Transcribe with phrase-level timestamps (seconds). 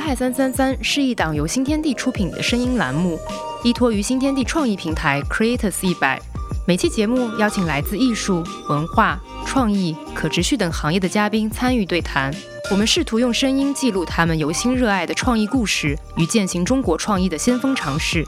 [0.00, 3.20] 淮海三三三是一档由新天地出品的声音栏目，
[3.62, 6.18] 依托于新天地创意平台 Creators 一百。
[6.66, 12.34] 每期节目邀请来自艺术、文化、创意、可持续等行业的嘉宾参与对谈。
[12.70, 18.24] 我们试图用声音记录他们由心热爱的创意故事与践行中国创意的先锋尝试。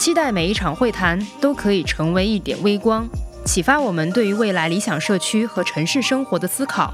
[0.00, 3.08] 期待每一场会谈都可以成为一点微光，
[3.44, 6.92] 启发我们对于未来理想社区和城市生活的思考。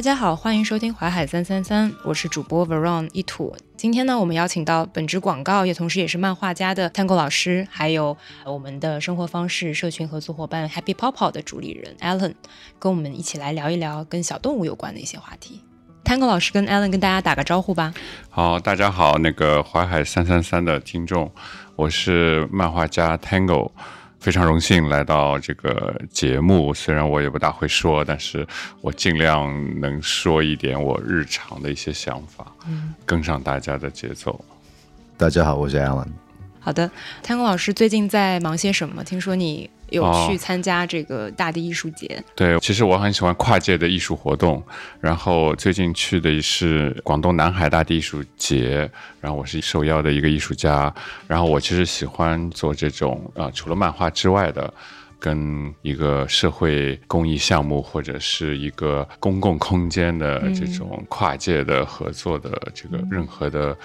[0.00, 3.54] 大家好，欢迎收听淮海三三三，我是主播 Veron 一土。
[3.76, 12.32] 今天呢，我们邀请到本职广告也同时也是漫画家的 Tango 老师，还有我们的生活方式社群合作伙伴 Happy Pop 的主理人 Alan，
[12.78, 15.60] 跟我们一起来聊一聊跟小动物有关的一些话题。
[16.02, 17.92] Tango 老师跟 Alan 跟大家打个招呼吧。
[18.30, 21.30] 好，大家好，那个淮海三三三的听众，
[21.76, 23.72] 我是漫画家 Tango。
[24.20, 28.46] 非常荣幸来到这个节目，虽然我也不大会说，但是
[28.82, 34.44] 我尽量能说一点我日常的一些想法，嗯，跟上大家的节奏。
[35.16, 36.06] 大家好，我是 Alan。
[36.60, 36.88] 好的
[37.24, 39.02] ，Tango 老师最近在忙些什么？
[39.02, 39.68] 听说你。
[39.90, 42.22] 有去参加这个大地艺术节？
[42.36, 44.62] 对，其实我很喜欢跨界的艺术活动。
[45.00, 48.88] 然后最近去的是广东南海大地艺术节，
[49.20, 50.94] 然后我是受邀的一个艺术家。
[51.26, 54.72] 然后我其实喜欢做这种啊，除了漫画之外的。
[55.20, 63.76] 跟一个社会公益项目或者是一个公共空间的这种跨界的合作的这个任何的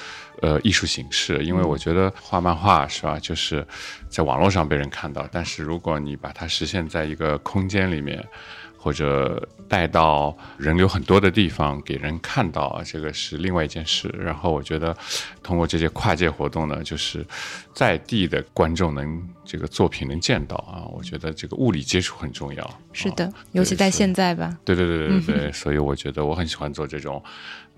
[0.42, 3.68] 呃艺术形式，因为我觉得画漫画是吧，就是
[4.10, 8.26] 在网络上被人看到，但是如果你把它实现在一个空间里面。
[8.86, 14.08] 或者带到人流很多的地方给人看到，这个是另外一件事。
[14.16, 14.96] 然后我觉得，
[15.42, 17.26] 通过这些跨界活动呢，就是
[17.74, 22.80] 在地的观众能这个作品能见到啊，我觉得这个物理接触很重要。
[22.94, 24.56] 是的，尤其在现在吧。
[24.64, 27.20] 对对对对对， 所以我觉得我很喜欢做这种，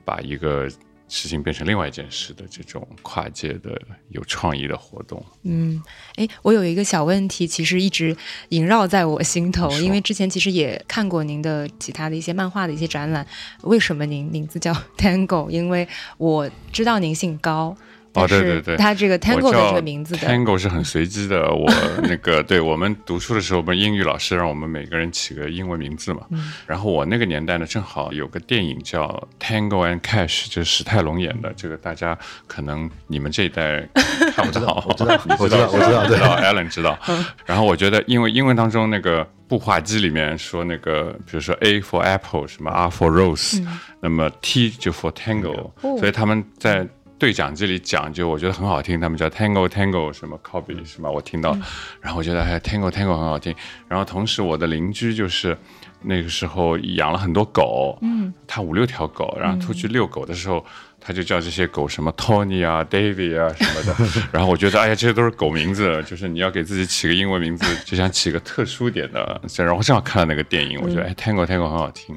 [0.03, 0.69] 把一个。
[1.09, 5.25] 事情变成另外一件事的这种跨界的有创意的活动。
[5.44, 5.81] 嗯，
[6.16, 8.16] 哎，我有一个小问题，其实一直
[8.50, 13.25] 萦绕在我心头，因为之前其实也看过您的其他的一些漫画的一些展览。
[13.63, 15.50] 为什么您名字叫 Tango？
[15.50, 17.78] 因为我知道您姓高。
[18.23, 21.51] 哦，对对对，他这个 Tango 的这个名字的 Tango 是很随机的。
[21.53, 21.72] 我
[22.03, 26.22] 那个对我们读书的时候，我们英语老师让我们每个人起个英文名字嘛。
[26.66, 29.07] 然后我那个年代呢，正好有个电影叫
[29.44, 31.53] 《Tango and Cash》，就是史泰龙演的。
[31.55, 32.17] 这个大家
[32.47, 33.88] 可能你们这一代
[34.34, 36.97] 看不到， 我知道，我知道，我知道，知道， Alan 知道。
[37.45, 43.63] 然后我觉得，因为英文当中那个步话机里面说那个，比如说 A for Apple，什么 R for Rose，
[44.01, 46.88] 那么 T 就 for Tango，所以他们在。
[47.19, 51.57] 对讲机里讲就我觉得很好听，他们叫 Tango Tango 什么 Copy 什么，我听到，
[52.00, 53.55] 然后我觉得哎 Tango Tango 很好听，
[53.88, 55.57] 然后同时我的邻居就是
[56.01, 60.66] 那个时候养了很多狗，嗯，他五六条狗，然后出去遛狗的时候。
[61.07, 69.41] 他就叫这些狗什么 Tony 啊，David 啊什么的，然后我觉得哎呀，这些都是狗名字，就是你要给自己起个英文名字，就想起个特殊点的。
[69.56, 72.13] 然后正好看了那个电影，我觉得哎，Tango Tango 很好听，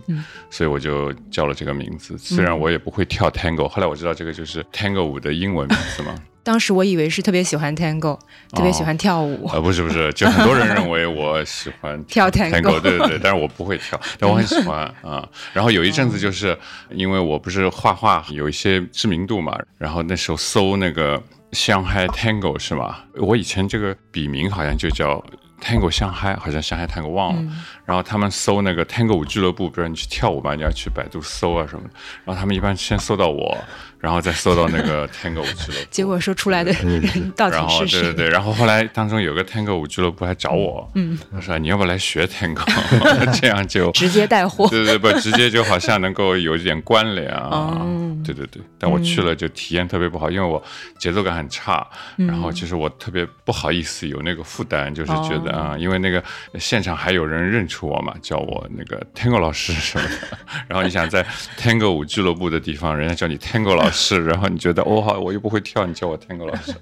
[0.50, 2.18] 所以我就叫了这个名字。
[2.18, 6.12] 虽然我也不会跳 Tango，后来我知道这个就是 Tango 舞的英文名字嘛。
[6.42, 8.18] 当时我以为是特别喜欢 Tango，
[8.52, 9.46] 特别喜欢跳舞。
[9.52, 15.28] 呃，不是不是， 就很多人认为我喜欢跳 Tango， 对对对，但是我不会跳，但我很喜欢啊。
[15.52, 16.58] 然后有一阵子就是
[16.90, 22.96] 因为我不是画画有一些知名度嘛，然后那时候搜那个上海 Tango 是吗？
[23.16, 25.22] 我以前这个笔名好像就叫
[25.62, 27.52] Tango 上海，好像上海 Tango 忘了。
[27.84, 31.90] 然后他们搜那个 Tango 舞俱乐部，比如你去跳舞吧，你要去百度搜啊什么的。
[32.24, 33.58] 然后他们一般先搜到我。
[34.00, 38.00] 然后再搜到那个 Tango 舞俱乐部，结果说出来的人到底是谁？
[38.00, 42.64] 对对 对，然后后来当中有个 Tango 舞俱乐部还找我，嗯，他说你要不来学 Tango，
[43.38, 47.86] 这样就直接带货，对对不，直接就好像能够有一点关联啊，
[48.24, 50.62] 对对对，但我去了就体验特别不好，因为我
[50.98, 51.86] 节奏感很差，
[52.16, 56.24] 然后其实我特别不好意思有那个负担，就是觉得啊，因为那个
[56.58, 60.38] 现场还有人认出我嘛，叫我那个 Tango 老师什么的，
[60.68, 61.22] 然后你想在
[61.58, 63.89] Tango 舞俱乐部的地方，人家叫你 Tango 老。
[63.90, 66.74] 是， 然后你觉得哦好，我又不会跳，你叫我 Tango 老师，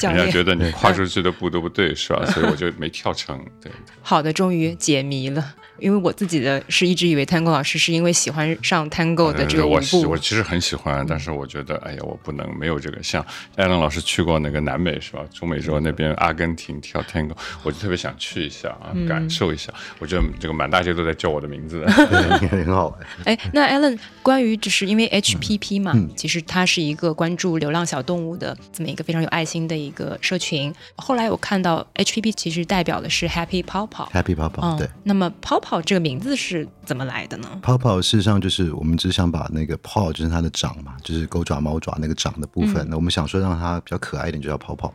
[0.06, 2.24] 人家觉得你跨出去的步都不对，是吧？
[2.26, 3.44] 所以我就没跳成。
[3.60, 3.70] 对，
[4.02, 5.54] 好的，终于解谜了。
[5.82, 10.02] 因为我自己的是一直以为 Tango 老师是因为喜欢上 Tango 的这个舞步。
[10.02, 13.02] 我我其实很喜欢，但是我觉得，哎呀，我不能没有这个。
[13.02, 13.20] 像
[13.56, 15.22] 艾伦老师去过那个南美是吧？
[15.34, 17.34] 中美洲那边阿根廷跳 Tango，
[17.64, 19.72] 我就特别想去一下啊，嗯感受一下。
[19.98, 21.84] 我觉得这个满大街都在叫我的名字。
[22.48, 22.98] 很好玩。
[23.24, 30.72] 哎，那 Alan，关于只是因为 HPP 嘛，嗯其实它是一个关注流浪小动物的这么一个非常有爱心的一个社群。
[30.96, 34.08] 后来我看到 HPP 其实代表的是 Happy 泡泡。
[34.14, 37.48] Happy 泡泡，嗯对，那么泡泡这个名字是怎么来的呢？
[37.62, 44.92] 泡泡事实上就是我们只想把那个 paw 就是它的掌嘛，就是狗爪、猫爪那个掌的部分，那我们想说让它比较可爱一点，就叫泡泡。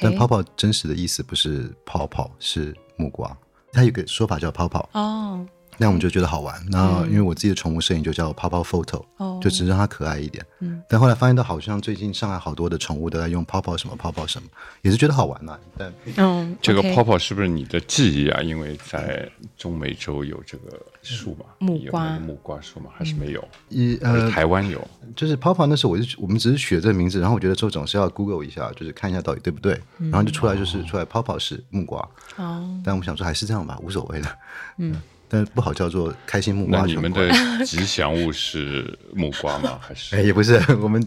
[0.00, 3.34] 但泡泡真实的意思不是泡泡，是木瓜。
[3.72, 5.46] 它有个说法叫泡泡，哦
[5.80, 6.54] 那我们就觉得好玩。
[6.68, 10.44] 那因为我自己的宠物摄影就叫泡泡 photo，哦，就只是让它可爱一点。
[10.60, 14.46] 嗯，但后来发现到好像最近上海好多的宠物都在用泡泡什么泡泡什么，
[14.82, 18.42] 也是觉得好玩呐、但嗯，这个泡泡是不是你的记忆啊？
[18.42, 22.90] 因为在中美洲有这个树嘛，木瓜木瓜树嘛？
[22.94, 23.42] 还是没有？
[23.70, 24.86] 一还是呃，台湾有？
[25.16, 32.06] 就是泡泡那时候我就我们只是取这个名字，然后我觉得说总是要 Google 一下，就是看一下到底对不对，然后就出来就是出来泡泡是木瓜，
[32.36, 34.38] 哦，但我们想说还是这样吧，无所谓的，
[34.76, 34.94] 嗯，
[35.30, 37.30] 但不好叫做开心木那你们的
[37.64, 39.78] 吉祥物是木瓜吗？
[39.80, 41.00] 还哎是也不是，我们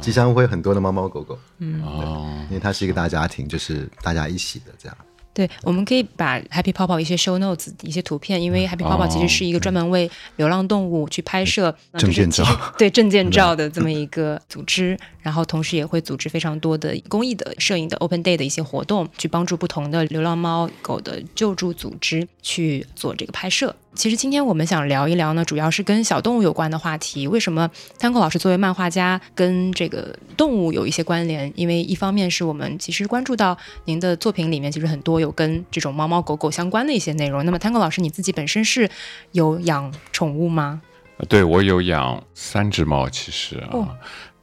[0.00, 1.38] 吉祥物会有很多的猫猫狗狗，
[1.84, 2.44] 哦？
[2.48, 4.96] 因为它是一个大家庭，就是大家一起的这样。
[5.34, 12.42] 对，我们可以把 Happy 泡泡一些 show notes 一些图片，因为 Happy 泡泡哦其实是一个专门为流浪动物去拍摄呃证件照。
[12.78, 23.74] 对证件照的 这么一个组织，然后同时也会组织非常多的公益的摄影的 Open Day 的一些活动，去帮助不同的流浪猫狗的救助组织去做这个拍摄。
[23.96, 27.26] 其实今天我们想聊一聊呢，主要是跟小动物有关的话题。
[27.26, 27.68] 为什么
[27.98, 31.52] Tanko 老师作为漫画家跟这个动物有一些关联？
[31.56, 37.44] 因为一方面是我们其实关注到您的作品里面，其实很多有跟这种猫猫狗狗相关的一些内容。
[37.44, 38.88] 那么 Tanko 老师你自己本身是
[39.32, 40.82] 有养宠物吗？
[41.30, 43.68] 对我有养三只猫，其实啊。
[43.72, 43.88] 哦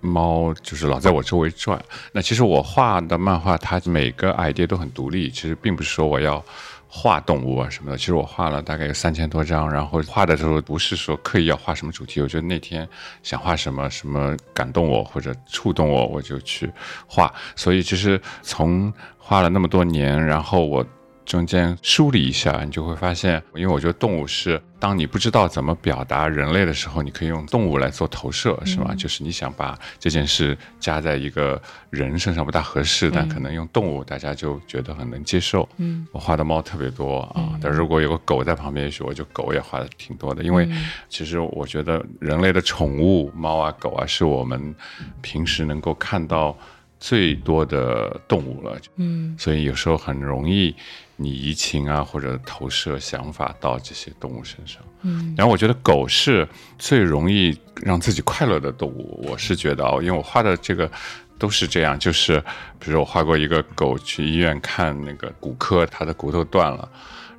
[0.04, 1.84] 猫就是老在我周围转。
[2.12, 5.30] 那其实我画的漫画，它每个 idea 都很独立。
[5.32, 6.44] 其实并不是说我要
[6.88, 7.98] 画动物啊什么的。
[7.98, 12.88] 其实我画了大概有三千多张，然后画的时候不是说刻意要画什么主题，我觉得那天
[13.24, 16.70] 想画什么什么感动我或者触动我，我就去
[17.08, 17.34] 画。
[17.56, 20.86] 所以其实从画了那么多年，然后我。
[21.26, 28.94] 中间梳理一下，你就会发现，因为我觉得动物是，当你不知道怎么表达人类的时候，你可以用动物来做投射，是吧？
[28.96, 31.60] 就是你想把这件事加在一个
[31.90, 35.68] 人身上不大合适，但可能用动物大家就觉得很能接受。
[35.78, 40.70] 嗯，我画的猫特别多啊，但如果有个狗在旁边，也许我就狗也画的挺多的，因为
[41.08, 44.76] 其实我觉得人类的宠物猫啊狗啊是我们
[45.22, 46.58] 平时能够看到
[47.06, 48.80] 最多的动物了。
[48.96, 50.74] 嗯所以有时候很容易
[51.18, 54.82] 你移情啊，或者投射想法到这些动物身上。
[55.02, 56.48] 嗯然后我觉得狗是
[56.80, 60.90] 最容易让自己快乐的动物，我是觉得啊，因为我画的这个
[61.38, 62.42] 都是这样，就是
[62.80, 66.90] 比如我画过一个狗去医院看那个骨科，它的骨头断了，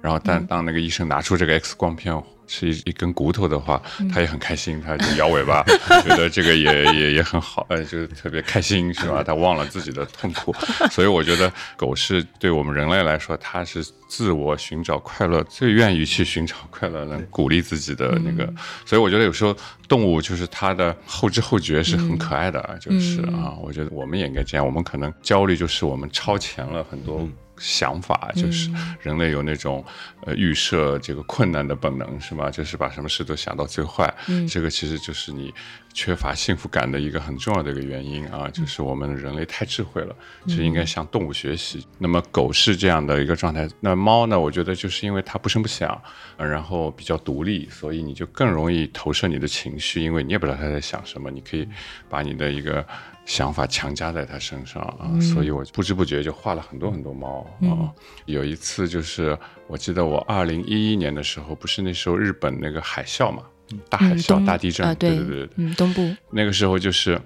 [0.05, 2.15] 然后但当那个医生拿出这个 X 光片。
[2.47, 3.81] 是一一根骨头的话，
[4.13, 5.63] 他也很开心，他就摇尾巴，
[6.05, 9.23] 觉得这个也也也很好，呃，就是特别开心，是吧？
[9.23, 10.55] 他忘了自己的痛苦，
[10.91, 18.53] 所以我觉得狗是对我们人类来说，它是自我寻找快乐，最愿意去寻找快乐，能鼓励自己的那个。
[18.85, 19.57] 所以我觉得有时候
[19.89, 24.67] 动物就是它的后知后觉是很可爱的，啊，就是啊，我觉得我们也应该这样。
[24.67, 27.27] 我们可能焦虑就是我们超前了很多。
[27.59, 28.71] 想法就是
[29.01, 29.85] 人类有那种
[30.27, 32.51] 呃预设这个困难的本能是吗？
[32.51, 34.13] 就是把什么事都想到最坏，
[34.49, 35.53] 这个其实就是你
[35.93, 41.87] 缺乏幸福感的一个很重要的一个原因啊，就是我们人类太智慧了，就应该向动物学习。
[41.99, 44.39] 那么狗是这样的一个状态，那猫呢？
[44.39, 46.01] 我觉得就是因为它不声不响，
[46.37, 51.69] 呃然后比较独立，所以你就更容易投射你的情绪，因为你也不知道它在想什么，你可以
[52.09, 52.85] 把你的一个。
[53.25, 57.93] 想法强加在他身上啊，所以我不知不觉就画了很多很多猫啊。
[58.27, 63.43] 有一次就是我记得我二零一一年的时候，不是那时候日本那个海啸嘛，
[63.89, 67.21] 大海啸、东大地震，对对对，嗯，东部那个时候就是。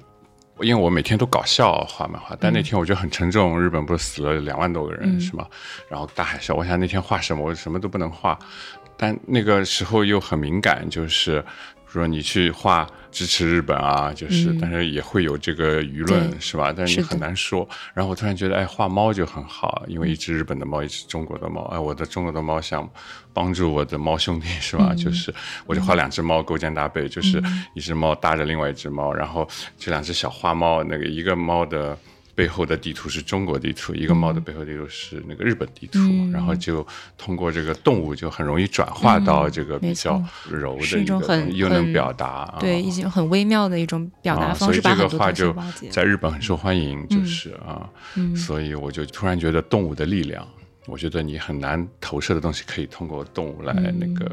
[0.60, 3.62] 因为我每天都搞笑画漫画，但那天我觉得很沉重。
[3.62, 5.46] 日本不是死了两万多个人、是吗？
[5.88, 8.36] 然后大海啸，我想那天画什么，我什么都不能画。
[8.96, 11.44] 但那个时候又很敏感，就是
[11.90, 16.72] 说你去画支持日本啊，就是，但是也会有这个舆论是吧？
[16.76, 17.66] 但是你很难说。
[17.94, 22.88] 然后我突然觉得，哎，画猫就很好，因为一只日本的猫，一只中国的猫，哎，我的中国的猫想
[23.32, 24.94] 帮助我的猫兄弟是吧？
[24.94, 25.34] 就是
[25.66, 27.42] 我就画两只猫勾肩搭背，就是
[27.74, 31.96] 一只猫搭着另外一只猫，然后这两只小花猫，那个一个猫的。
[32.38, 36.30] 背后的地图是中国地图，一个猫的背后地图是那个日本地图，嗯。
[36.30, 42.58] 然后就通过这个动物就很容易转化到这个比较柔的是一种很，又能表达，啊。
[42.60, 45.88] 对一种很微妙的一种表达啊，方式，所以这个把很多东西画就。
[45.90, 48.36] 在日本很受欢迎，就是啊，嗯。
[48.36, 50.46] 所以我就突然觉得动物的力量
[50.86, 54.32] 我觉得你很难投射的东西，可以通过动物来那个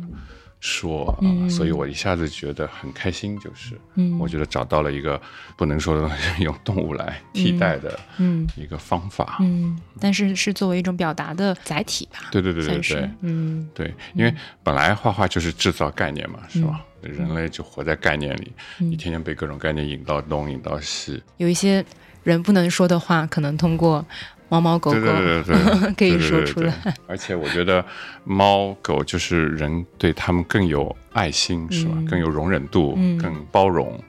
[0.66, 1.48] 说啊，嗯。
[1.50, 4.18] 所以我一下子觉得很开心，就是，嗯。
[4.18, 5.22] 我觉得找到了一个
[5.56, 8.48] 不能说的东西，用动物来替代的嗯。
[8.56, 9.38] 一个方法。
[9.42, 13.70] 嗯，但是是作为一种表达的载体吧，对对对对对，嗯。
[13.76, 16.82] 对，因为本来画画就是制造概念嘛，是吧？
[17.02, 18.90] 人类就活在概念里，嗯。
[18.90, 21.86] 你天天被各种概念引到东，引到西，有一些
[22.24, 24.04] 人不能说的话，可能通过
[24.50, 26.94] 猫猫狗狗对对对 对，可以对对对对说出来。
[27.08, 27.84] 而且我觉得
[28.24, 31.94] 猫狗就是人对他们更有爱心，是吧？
[31.98, 34.00] 嗯更有容忍度，嗯更包容。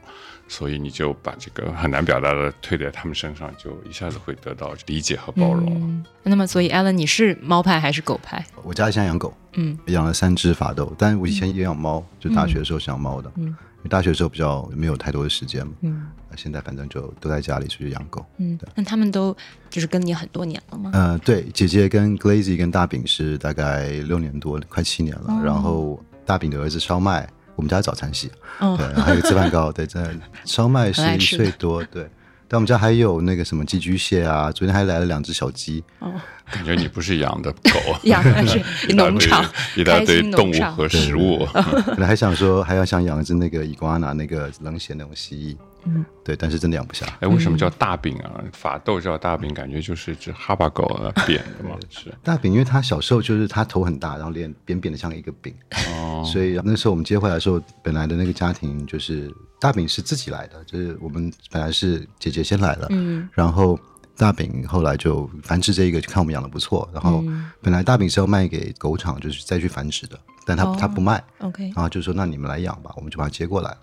[0.48, 5.74] 所以你就把这个很难表达的推在他们身上，就一下子会得到理解和包容。
[5.74, 8.44] 嗯，那么所以 Alan，你是猫派还是狗派？
[8.62, 13.28] 我家里现在养狗，嗯养了三只法斗，但我以前也养猫，就大学的时候是养猫的。
[13.36, 13.46] 嗯
[13.78, 18.24] 因为大学的时候比较没有太多的时间嘛，嗯那现在反正就都在家里出去养狗。
[18.38, 19.36] 嗯，那他们都
[19.70, 20.90] 就是跟你很多年了吗？
[20.92, 25.24] 呃，对，姐姐跟 Glazy 跟大饼是大概六年多，快七年了。
[25.28, 30.14] 哦然后大饼的儿子烧麦，我们家早餐系，哦对，还有糍饭糕， 对，在
[30.44, 32.08] 烧麦是一岁多，对。
[32.48, 36.12] 但我们家还有那个什么寄居蟹啊，昨天还来了两只小鸡，哦，
[36.52, 39.44] 感觉你不是养的狗， 养的是 一大堆农场，
[39.76, 41.46] 一大堆动物和食物。
[41.86, 47.06] 本来还想说还要想养一只那个伊瓜纳那个冷血那种蜥蜴，嗯，对，但是真的养不下。
[47.20, 48.42] 哎，为什么叫大饼啊？
[48.52, 52.12] 法斗叫大饼，感觉就是一只哈巴狗啊，扁的嘛，是。
[52.22, 55.54] 大饼，因为它小时候就是它头很大，然后脸扁扁的像一个饼，
[55.90, 63.28] 哦，所以那时候我们接回来的时候，本来的那个家庭就是大饼是自己来的，就是我们本来是姐姐先来的，嗯。
[63.32, 63.78] 然后
[64.16, 73.78] 大饼后来就繁殖这一个，就看我们养的不错，然后嗯本来大饼是要卖给狗场，就是再去繁殖的，但他、哦他不卖，，OK，然后就说那你们来养吧，我们就把它接过来了。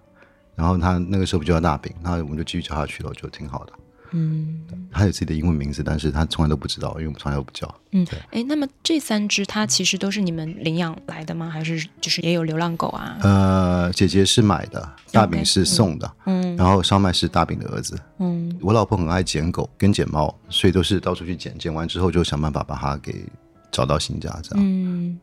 [0.55, 3.73] 然后他那个时候不就叫大饼，那我们就继续叫下去了，就挺好的。
[4.13, 7.73] 嗯他有自己的英文名字，但是他从来都不知道，因为我们从来都不叫。
[7.91, 11.49] 嗯，哎，那么这三只它其实都是你们领养来的吗？
[11.49, 13.17] 还是就是也有流浪狗啊？
[13.21, 17.99] 呃，姐姐是买的，大饼是送的，嗯然后烧麦是大饼的儿子。
[18.19, 23.25] 嗯我老婆很爱捡狗跟捡猫，所以都是到处去捡，捡完之后就想办法把它给
[23.71, 24.63] 找到新家，这样。
[24.65, 25.19] 嗯，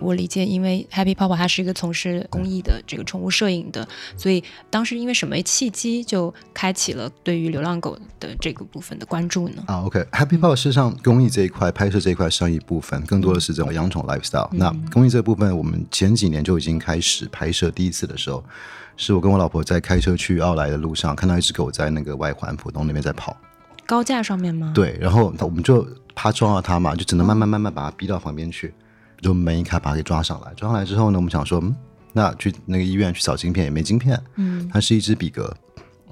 [0.00, 3.86] 我理解，因为 Happy 泡泡它是一个从事公益的这个宠物摄影的，
[4.16, 9.62] 所以当时因为什么契机就开启了对于流浪狗的这个部分的关注呢？
[9.66, 17.70] 啊，OK，Happy、Paw 事实上公益这一块、拍摄这一块是一部分，更多的是这种养宠 lifestyle、那公益这部分，我们前几年就已经开始拍摄。
[17.70, 18.44] 第一次的时候，
[18.96, 23.36] 是我跟我老婆在开车去奥莱的路上，看到一只狗在那个外环浦东那边在跑。
[23.86, 28.72] 高架上面吗？，对，然后我们就怕撞到它嘛，就只能慢慢慢慢把它逼到旁边去，
[29.24, 30.52] 就门一开把它给抓上来。
[30.54, 31.74] 抓上来之后呢，我们想说，嗯，
[32.12, 35.44] 那去那个医院去找晶片也没晶片，嗯它是一只比格，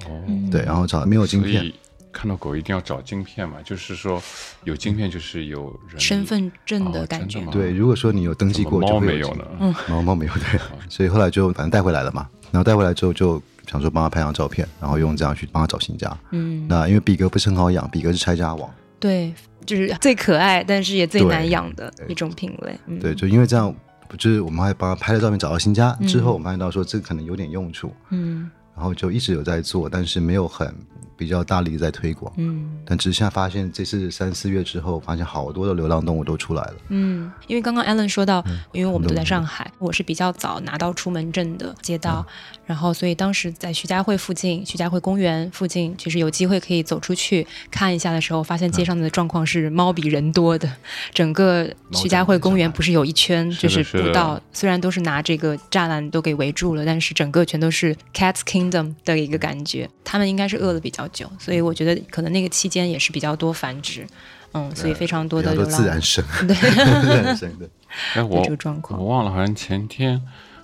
[0.07, 0.11] 哦，
[0.50, 1.73] 对，然后找没有晶片，
[2.12, 4.23] 看到狗一定要找晶片嘛，就是说
[4.64, 9.50] 有晶片就是有人身份证哦的感觉对，如果说你有登记过，猫就会有晶没有呢？
[9.61, 13.40] 嗯猫猫没有对， 所以后来就反正带回来了嘛，然后带回来之后就
[13.71, 16.14] 想说帮他拍张照片，然后用这样去帮他找新家。
[16.33, 18.69] 嗯，那因为比格不是很好养，比格是拆家网，
[19.03, 19.35] 对，
[19.67, 22.79] 就是最可爱，但是也最难养的一种品类。
[22.87, 23.75] 嗯、对，就因为这样，
[24.17, 28.49] 就是我们还帮他拍了照片，找到新家嗯之后，我们发现到说这个可能有点用处，嗯
[28.83, 30.75] 然后就一直有在做，但是没有很
[31.17, 32.33] 比较大力在推广。
[32.37, 32.69] 嗯。
[32.85, 36.75] 但只是现在发现，这次三四月之后，发现好多的流浪动物都出来了。
[36.89, 42.27] 嗯，因为刚刚 Alan 说到，因为我们都在上海，我是比较早拿到出门证的街道，
[42.67, 50.69] 然后所以当时在徐家汇附近，徐家汇公园附近，其实有机会可以走出去看一下的时候，发现街上的状况是猫比人多的，
[51.15, 58.41] 整个徐家汇公园不是有一圈就是步道，虽然都是拿这个栅栏都给围住了，但是整个全都是 Cats
[58.73, 59.88] Kingdom 的一个感觉。
[60.05, 64.07] 他们应该是饿了比较久，所以我觉得可能那个期间也是比较多繁殖，
[64.52, 67.69] 嗯，所以非常多的流浪自然生， 对自然生的。
[68.14, 69.07] 哎， 我这个状况我。
[69.07, 70.21] 忘了，好像前天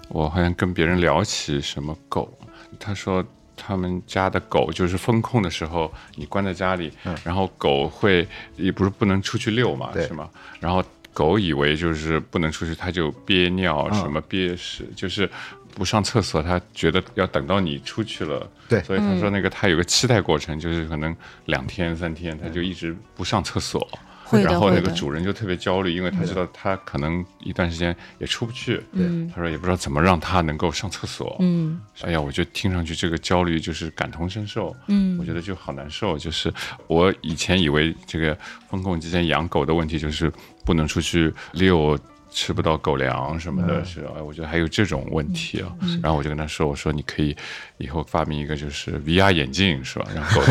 [0.09, 2.33] 我好像跟别人聊起什么狗，
[2.79, 3.25] 他说
[3.57, 6.93] 他们家的狗就是风控的时候，你关在家里，
[7.25, 10.29] 然后狗会也不是不能出去遛嘛，对是吗？
[10.61, 15.29] 然后狗以为就是不能出去，它就憋尿，什么憋屎，就是。
[15.75, 21.15] 不上厕所，他觉得要等到你出去了，对所以他说那个他有个期待过程，就是可能
[21.47, 23.87] 两天三天，他就一直不上厕所，
[24.25, 28.83] 会的然后那个主人就特别焦虑，因为他知道他可能一段时间也出不去。
[28.93, 31.37] 嗯他说也不知道怎么让他能够上厕所。
[31.41, 34.75] 嗯哎呀，我觉得听上去这个焦虑就是感同身受。
[34.89, 36.19] 嗯我觉得就好难受。
[36.19, 36.53] 就是
[36.87, 38.37] 我以前以为这个
[38.69, 40.33] 风控之间养狗的问题就是
[40.65, 41.99] 不能出去遛。
[42.31, 45.73] 吃不到狗粮什么的，是哎，我觉得还有这种问题啊。
[46.03, 47.37] 然后我就跟他说，我说你可以
[47.79, 50.07] 以后发明一个就是 VR 眼镜，是吧？
[50.15, 50.43] 让狗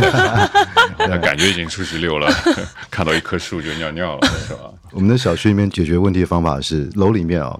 [1.08, 2.28] 它感觉已经出去溜了，
[2.90, 4.72] 看到一棵树就尿尿了，是吧？
[4.92, 7.60] 我们的小区里面解决问题的方法是，楼里面啊、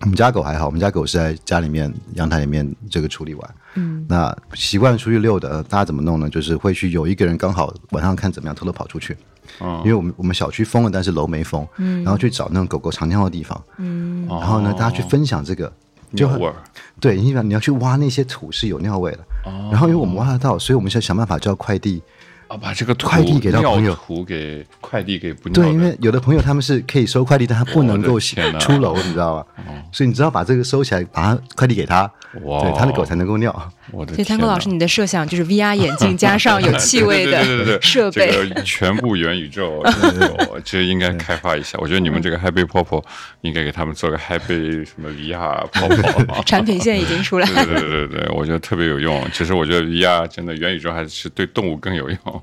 [0.00, 3.54] 我们家狗还好，我们家狗是在家里面阳台里面这个处理完。
[3.74, 6.28] 嗯，那习惯出去遛的，呃大家怎么弄呢？
[6.28, 9.16] 就是会去有一个人刚好晚上看怎么样，偷偷跑出去。
[9.60, 9.82] 嗯。
[9.84, 15.72] 因为我们我们小区封了，但是楼没封，嗯，然后去找那种狗狗常尿的地方，嗯，然后呢，大家去分享这个，
[16.14, 16.56] 就很尿味儿
[17.00, 19.68] 对，你你要去挖那些土是有尿味的，哦。
[19.70, 22.02] 然后因为我们挖得到，所以我们现在想办法叫快递，
[22.48, 23.94] 啊，把这个土快递给到朋友。
[23.94, 29.46] 土给快递给不尿对，因为有的朋友他们是可以收快递，但他不能够出楼，你知道吧？
[29.92, 33.52] 所以你只要把这个收起来，把它快递给他，对，他的狗才能够尿。
[33.92, 39.82] 我的所以汤哥老师，你的设想就是 VR 眼镜加上有 气味的对对对对对设备，这个 全部元宇宙，
[40.50, 41.78] 我这应该开发一下。
[41.80, 43.02] 我觉得你们这个 Happy 泡泡
[43.42, 45.88] 应该给他们做个 Happy 什么 VR 泡
[46.26, 46.42] 泡。
[46.44, 49.24] 产品线已经出来了对对对对，我觉得特别有用。
[49.32, 52.42] 其实我觉得 VR 真的元宇宙还是对动物更有用。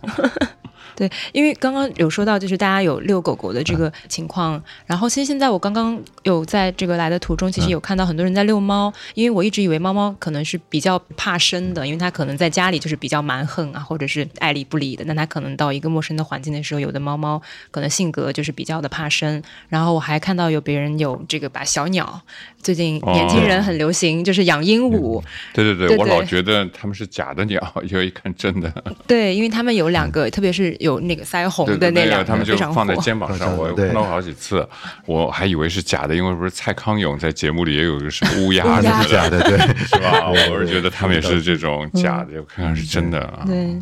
[0.96, 19.42] 对，因为刚刚有说到，就是大家有遛狗狗的这个情况，然后其实现在我刚刚有在这个来的途中，其实有看到很多人在遛猫，因为我一直以为猫猫可能是比较怕怕生的，因为它可能在家里就是比较蛮横啊，或者是爱理不理的，那它可能到一个陌生的环境的时候，有的猫猫可能性格就是比较的怕生。
[19.68, 22.22] 然后我还看到有别人有这个把小鸟，
[22.64, 25.22] 最近年轻人很流行，就是养鹦鹉，
[25.54, 25.98] 对对对，对对。
[25.98, 28.74] 我老觉得他们是假的鸟，结果 一看真的。
[29.06, 34.68] 对，因为他们有两个，特别是有那个腮红对对，那两个，个他们就非常放在肩膀上，我对看到好几次，
[35.06, 38.98] 我还以为是假的，因为不是蔡康永在节目里也有个什么乌鸦什乌鸦。
[38.98, 40.30] 么假的， 对，是吧？
[40.30, 43.44] 我是觉得他们也是这种假的，我看看是真的啊。
[43.46, 43.76] 对，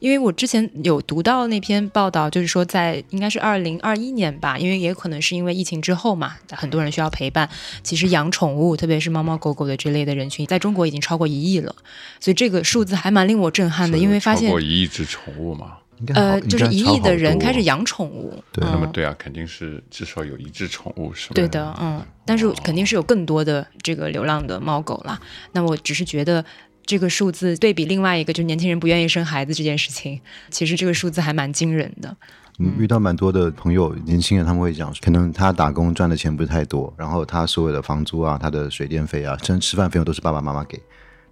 [0.00, 7.48] 因为我之前有读到那篇报道，就是说在应该是二零二一年吧，因为也可能是因为疫情之后嘛，很多人需要陪伴。
[7.82, 11.74] 其实养宠物，特别是猫猫狗狗的这类的人群，在中国已经超过一亿了，
[12.20, 17.62] 所以这个数字还蛮令我震撼的，因为发现超过一亿只宠物嘛，应该呃，就是一亿的人开始。
[17.62, 18.42] 养宠物。
[18.52, 21.34] 对嗯那么对啊，肯定是至少有一只宠物是吧？
[21.34, 25.20] 对的，嗯，但是肯定是有更多的这个流浪的猫狗啦。
[25.52, 26.44] 那我只是觉得。
[26.86, 30.20] 这个数字对比另外一个，就是年轻人不愿意生孩子这件事情，
[30.50, 32.16] 其实这个数字还蛮惊人的。
[32.58, 40.80] 嗯，遇到蛮多的朋友，年轻人他们会讲，可能他打工赚的钱不是太多，然后他所有的房租啊、他的水电费啊，甚至吃饭费用都是爸爸妈妈给，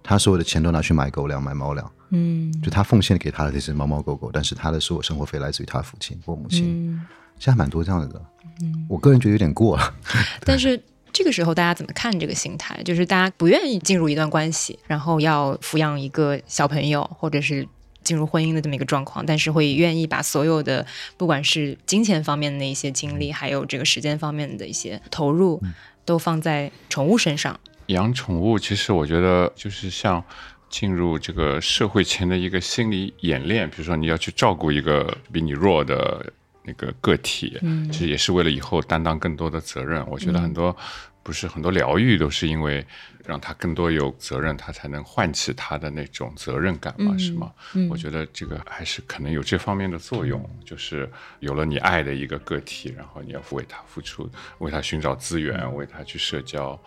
[0.03, 7.01] 他所有的钱都拿去买狗粮、买猫粮，嗯就他奉献给他的这只猫猫狗狗，但是他的所有生活费来自于他父亲或母亲，嗯，
[7.39, 8.21] 现在还蛮多这样的。
[8.61, 9.93] 嗯我个人觉得有点过了。
[10.41, 10.79] 但是
[11.15, 12.83] 这个时候大家怎么看这个心态？
[12.83, 17.65] 就是大家不愿意进入一段关系，然后要抚养一个小朋友，或者是
[18.03, 25.61] 进入婚姻的这么一个状况，但是会愿意把所有的不管是金钱方面的一些精力，还有这个时间方面的一些投入，
[26.03, 27.57] 都放在宠物身上。
[27.85, 30.21] 养宠物其实我觉得就是像
[30.69, 36.33] 进入这个社会前的一个心理演练，比如说你要去照顾一个比你弱的
[36.65, 40.05] 那个个体，嗯其实也是为了以后担当更多的责任。
[40.07, 40.75] 我觉得很多、
[41.23, 42.85] 不是很多疗愈都是因为
[43.25, 47.51] 让他更多有责任，他才能唤起他的那种责任感嘛，嗯是吗？
[47.73, 56.79] 嗯我觉得这个还是可能有这方面的作用，就是有了你爱的一个个体，然后你要为他付出，为他寻找资源，为他去社交，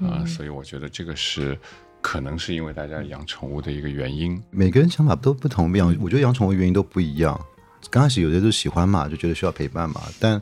[0.00, 1.56] 啊、所以我觉得这个是
[2.00, 4.42] 可能是因为大家养宠物的一个原因。
[4.50, 7.40] 每个人想法都不同，养我觉得养宠物原因都不一样。
[7.90, 10.00] 刚开始有的就喜欢嘛，就觉得需要陪伴嘛。
[10.18, 10.40] 但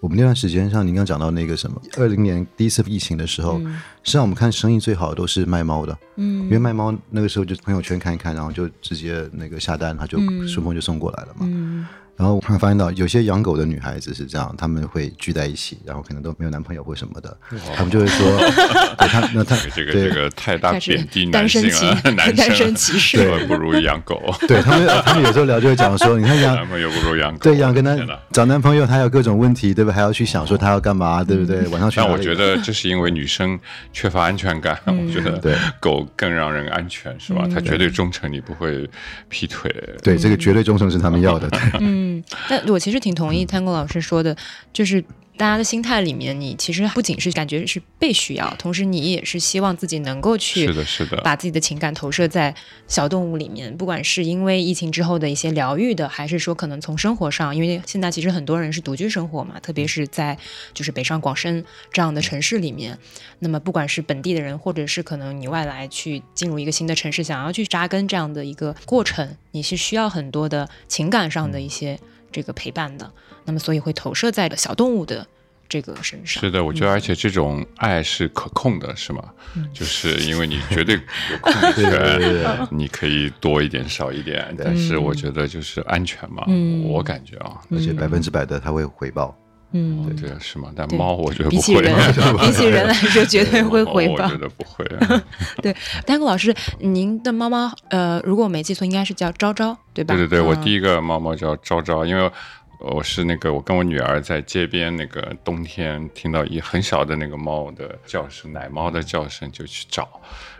[0.00, 3.66] 我们那段时间，像您刚讲到那个什么，二零年第一次疫情的时候，实
[4.04, 6.42] 际上我们看生意最好的都是卖猫的，嗯。
[6.44, 11.46] 因为卖猫那个时候就朋友圈看一看，然后就直接那个下单，他就顺丰就送过来了嘛。
[11.48, 11.86] 嗯
[12.22, 17.36] 然后我突然发现到，有些养狗的女孩子是这样，她们会聚在一起，然后可能都没有男朋友或什么的，
[17.74, 18.38] 她们就会说，
[18.96, 27.38] 对她那她这个这个太大贬低男性了，男单身生歧视对不如养狗， 对他们他们有时候聊就会讲说，你看养男朋友不如养狗。
[27.40, 27.96] 对养跟他
[28.30, 29.94] 找男朋友，他有各种问题，对不对？
[29.96, 31.66] 还要去想说他要干嘛，对不对？
[31.70, 31.96] 晚上去？
[31.96, 33.58] 但我觉得这是因为女生
[33.92, 37.48] 缺乏安全感，我觉得对狗更让人安全，是吧？
[37.52, 38.88] 它绝对忠诚，你不会
[39.28, 39.74] 劈腿。
[40.04, 41.48] 对这个绝对忠诚是他们要的。
[41.80, 44.36] 嗯，嗯，那我其实挺同意汤工老师说的，
[44.72, 45.04] 就是。
[45.36, 52.54] 大家的心态里面，你其实不仅是感觉是被需要，同时你也是希望自己能够去是的，是的，把自己的情感投射在
[52.86, 60.38] 小动物里面，不管是因为疫情之后的一些疗愈的，还是说可能从生活上，因为现在其实很多人是独居生活嘛，特别是在
[60.74, 62.96] 就是北上广深这样的城市里面，
[63.40, 71.98] 那么不管是本地的人，或者是可能你外来去进入一个新的城市，想要去扎根这样的一个过程，你是需要很多的情感上的一些
[72.32, 73.12] 这个陪伴的，
[73.44, 75.26] 那么所以会投射在小动物的。
[75.68, 76.42] 这个身上。
[76.42, 79.24] 是的，我觉得而且这种爱是可控的，是吗？
[79.72, 89.34] 就是因为你绝对有控制权，你可以多一点少一点，但是我觉得就是安全嘛，嗯我感觉啊，而且百分之百的它会回报。
[89.72, 90.70] 嗯，对是吗？
[90.76, 91.94] 但猫我觉得不会，比起人，
[92.38, 94.36] 比起人来说，绝对会回报猫我觉。
[94.38, 95.22] 得不会啊。
[95.62, 95.74] 对，
[96.06, 100.14] 丹哥老师，您的猫猫，呃，如果我没记错，应该是叫昭昭，对吧？
[100.14, 102.30] 对对对，我嗯第一个猫猫叫昭昭，因为
[102.78, 110.08] 我是那个我跟我女儿在街边那个冬天听到一很小的那个猫的叫声，奶猫的叫声就去找，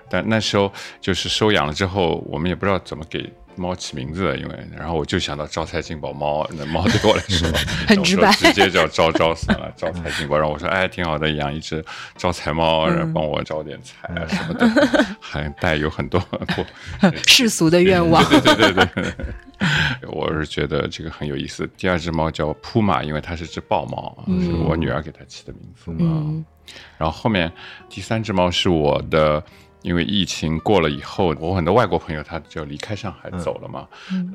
[0.08, 3.30] 但那时候就是收养了之后，我们也不知道怎么给。
[3.56, 7.48] 猫起名字，因为然后我就想到招财进宝猫，那猫对我来说
[7.86, 10.36] 很直白直接叫招招算了，招财进宝。
[10.36, 11.84] 然后我说，哎，挺好的，养一只
[12.16, 16.64] 招财猫，然后帮我招点财啊什么的，还带有很多不
[17.26, 18.24] 世俗的愿望。
[18.28, 19.14] 对对对对对，
[20.10, 21.68] 我是觉得这个很有意思。
[21.76, 25.84] 第二只猫叫扑马，因为它是只豹猫，是我女儿给它起的名字。
[25.98, 26.44] 嗯
[26.96, 27.52] 然后后面
[27.90, 29.42] 第三只猫是我的，
[29.82, 33.88] 因为疫情过了以后，我很多外国朋友他就离开上海走了嘛，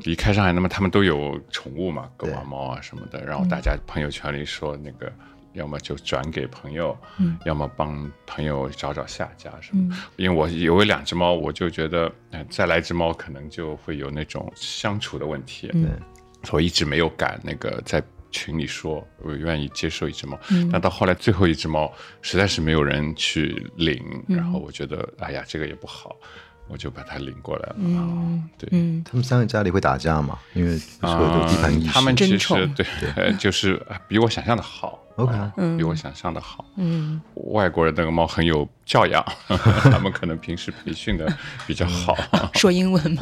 [0.04, 5.12] 离开上海，那么他们都有宠物嘛，狗啊、猫啊什么的，然后大家朋友圈里说那个。
[5.54, 9.92] 要么就转给朋友，嗯要么帮朋友找找下家什么。
[10.16, 15.72] 因为我有两只猫，我就觉得，哎、再来只猫可能就会有那种相处的问题。
[15.74, 15.90] 嗯
[16.52, 18.00] 我一直没有敢那个在
[18.32, 26.16] 群里说我愿意接受一只猫，嗯但到后来最后一只猫实在是没有人去领，然后我觉得哎呀这个也不好，
[26.68, 27.76] 我就把它领过来了。
[27.80, 28.68] 嗯对。
[28.72, 30.38] 嗯他们三个家里会打架吗？
[30.54, 31.90] 因为所有的地盘意识。
[31.90, 36.66] 啊他们其实对对，呃 就是呃比我想象的好 OK 啊比我想象的好。
[36.78, 37.20] 嗯
[37.52, 41.28] 外国人那个猫很有教养， 他们可能平时培训的
[41.66, 42.16] 比较好。
[42.56, 43.22] 说英文吗？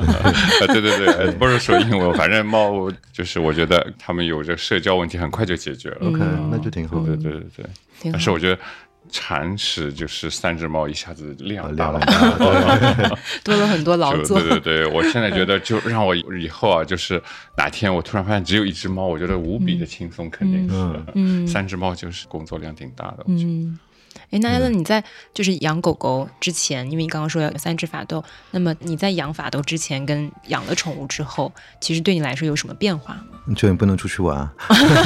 [0.62, 6.08] 呃 对对对，不是说英文，反正猫就是我觉得他们有这社交问题很快就解决了。
[6.10, 6.20] OK，
[6.52, 7.16] 那就挺好的。
[7.18, 7.66] 对对对对
[8.12, 8.60] 但是我觉得
[9.10, 12.00] 铲屎就是三只猫一下子量大了
[13.44, 13.56] 多。
[13.56, 14.40] 了很多劳作。
[14.40, 17.22] 对对对， 我现在觉得就让我以后啊，就是
[17.58, 20.76] 哪天我突然发现只有一只猫，我觉得无比的轻松，肯定是。
[21.16, 23.70] 嗯三只猫就是工作量挺大的，我觉得。
[24.32, 33.54] 嗯，哎，那艾伦，你在就是养狗狗之前，因为你刚刚说要有三只法斗，那么你在养法斗之前跟养了宠物之后，其实对你来说有什么变化吗？
[33.56, 34.54] 就你不能出去玩啊，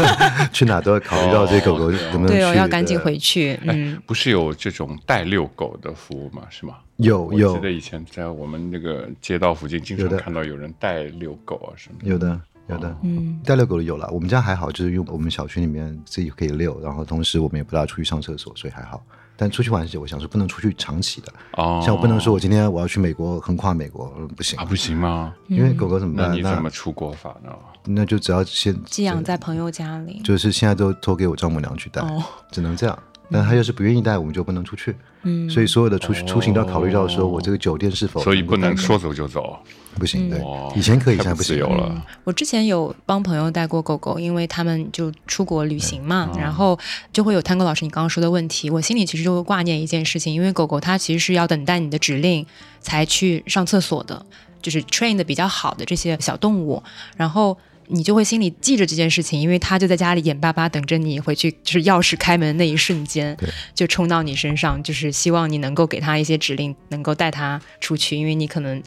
[0.54, 2.34] 去哪都要考虑到这狗狗能不能去。
[2.36, 3.60] 对哦，要赶紧回去。
[3.64, 6.44] 嗯不是有这种带遛狗的服务吗？
[6.50, 6.76] 是吗？
[6.98, 12.10] 有有有记得以前在我们那个街道附近，经常看到有人带遛狗啊什么的。
[12.10, 14.10] 有的有的，嗯带遛狗的有了。
[14.12, 19.04] 我们家还好，就是因为我们小区里面自己可以遛，然后同时我们也不大出去上厕所，所以还好。
[19.36, 25.34] 但出去玩是我想是不能出去长期的，哦，像我不能说我今天我要去美国横跨美国，嗯不行啊，，不行吗？
[25.48, 26.30] 因为狗狗怎么办？
[26.30, 27.50] 那你怎么出国法呢？
[27.86, 30.22] 那就只要先寄养在朋友家里。
[30.26, 33.00] 就是现在都托给我丈母娘去带，哦只能这样。
[33.32, 34.96] 但他要是不愿意带，我们就不能出去。
[35.24, 39.58] 嗯所以所有的出去出行都要考虑到说我这个酒店是否所以不能说走就走。
[39.96, 40.30] 不行。
[40.30, 41.78] 对哦，以前可以，现在不行不自由。
[41.78, 42.06] 了。
[42.24, 46.78] 我之前有帮朋友带过狗狗，因为他们就出国旅行嘛，然后
[47.12, 52.46] 就会有探戈老师你刚刚说的问题，我心里其实就会挂念一件事情，因为狗狗它其实是要等待你的指令
[52.80, 54.26] 才去上厕所的，
[54.62, 56.82] 就是 train 的比较好的这些小动物，
[57.18, 57.58] 然后。
[57.92, 63.36] 你就会心里记着这件事情，因为他就在家里眼巴巴等着你回去，就是钥匙开门的那一瞬间，
[63.74, 68.82] 就冲到你身上，就是希望你能够给他一些指令，能够带他出去，因为你可能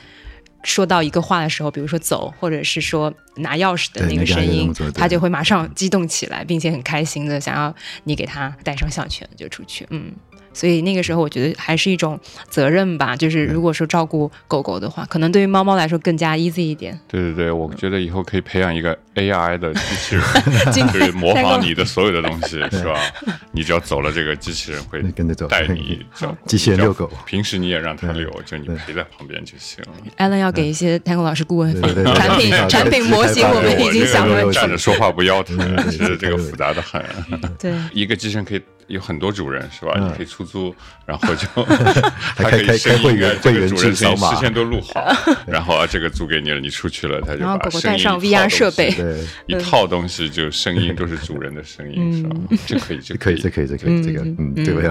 [0.62, 9.84] 说到一个话的时候，比如说走，或者是说拿钥匙的那个声音动作，对它就会马上激动起来，并且很开心的想要你给他戴上项圈就出去。
[9.90, 10.12] 嗯，
[10.52, 16.98] 所以那个时候我觉得还是一种责任吧，就是如果说照顾狗狗的话，可能对于猫猫来说更加 easy 一点。
[17.08, 20.24] 对对对，我觉得以后可以培养一个 AI 的机器人，
[20.72, 22.98] 今 就是模仿你的所有的东西， 是吧？
[23.52, 26.34] 你只要走了，这个机器人会跟着走带你走。
[26.46, 29.82] 机器人遛狗平时你也让它遛，就你陪在旁边就行。
[30.18, 31.74] Allen 要给一些 Tango 老师顾问
[32.14, 37.02] 产品产品模型我们已经想了站着说话不腰疼，对其实这个复杂的很。
[37.58, 37.72] 对。
[37.92, 39.92] 一个机器人可以有很多主人，是吧？
[39.96, 40.08] 嗯。
[40.08, 40.74] 你可以出租，
[41.06, 41.46] 然后就
[42.36, 45.06] 还它可以开会声音啊，这员会员个主人制扫码声音事先都录好，
[45.46, 48.90] 然后啊，这个租给你了，你出去了，他就然后狗狗把声音带上 VR 设备。
[48.92, 52.36] 对，一套东西就声音都是主人的声音，是吧？
[52.66, 54.90] 这可以，这可以，这可以，这可以，这个，嗯，对不对？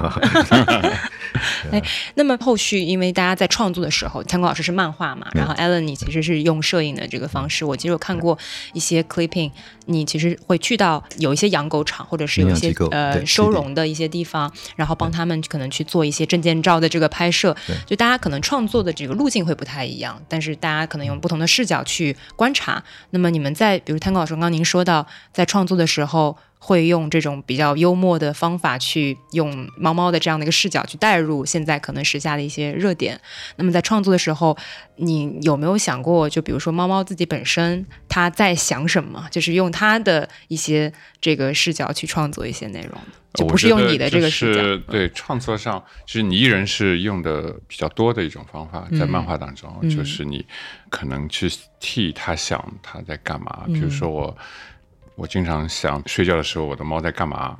[2.16, 7.64] 那么后续，因为大家在创作的时候，参观老师是漫画嘛，然后 Alan 你其实是用摄影的这个方式。
[7.64, 8.38] 我其实有看过
[8.74, 9.52] 一些 clipping，
[9.86, 17.56] 你其实会去到有一些养狗场，或者是有一些呃收容的一些地方，然后帮他们可能去做一些证件照的这个拍摄。
[17.86, 22.84] 就大家可能创作的这个路径会不太一样，但是大家可能用不同的视角去观察。
[23.10, 26.38] 那么你们在比如汤哥老师刚刚您说到，在创作的时候。
[26.64, 33.20] 会用这种比较幽默的方法去用猫猫的这样的一个视角去带入现在可能时下的一些热点。
[33.56, 34.56] 那么在创作的时候，
[34.98, 43.02] 你有没有想过，就比如说猫猫自己本身它在想什么，就是用它的一些这个视角去创作一些内容，
[43.34, 44.62] 就不是用你的这个视角。
[44.92, 50.46] 对创作上，其实你依然是用的比较多的一种方法，在漫画当中，就是你
[50.92, 53.64] 可能去替他想他在干嘛。
[53.66, 54.38] 比如说我。
[55.16, 57.58] 我经常想睡觉的时候，我的猫在干嘛？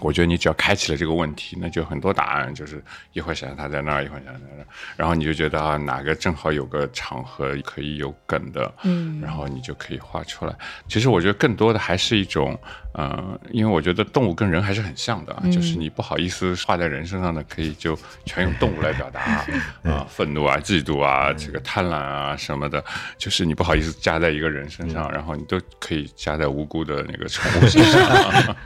[0.00, 2.82] 我觉得你只要开启了这个问题，那就很多答案，就是
[3.12, 10.54] 一会儿想它在那儿，一会儿想在那儿，然后你就觉得啊，哪个正好有个场合可以有梗的，嗯，然后你就可以画出来。
[10.86, 12.58] 其实我觉得更多的还是一种，
[12.92, 19.20] 呃，因为我觉得动物跟人还是很像的，就是你不好意思画在人身上的，可以就全用动物来表达
[19.90, 22.84] 啊，愤怒啊、嫉妒啊、这个贪婪啊什么的，
[23.16, 28.56] 就是你不好意思加在一个人身上，然后你都可以加在无辜的那个宠物身上。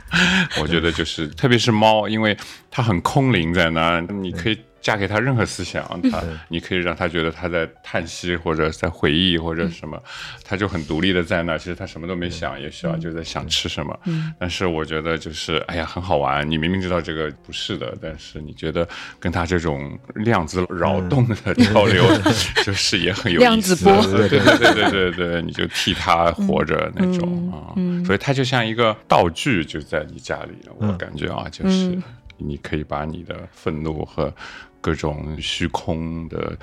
[0.59, 1.20] 我觉得就是。
[1.29, 2.37] 特别是猫，因为
[2.69, 4.57] 它很空灵在那，你可以。
[4.81, 10.01] 嫁给他任何思想，他你可以让他觉得他在叹息或者在回忆或者什么，
[10.43, 11.57] 他就很独立的在那。
[11.57, 13.97] 其实他什么都没想，也许啊就在想吃什么。
[14.39, 16.49] 但是我觉得就是哎呀很好玩。
[16.49, 18.87] 你明明知道这个不是的，但是你觉得
[19.19, 22.03] 跟他这种量子扰动的 交流，
[22.65, 23.47] 就是也很有意思。
[23.47, 27.77] 量子波，对对对对对对，你就替他活着那种啊。
[28.03, 31.95] 所以他就像一个道具，就在你家里，我感觉啊，就是
[32.37, 34.33] 你可以把你的愤怒和。
[34.81, 36.57] 各种虚空的，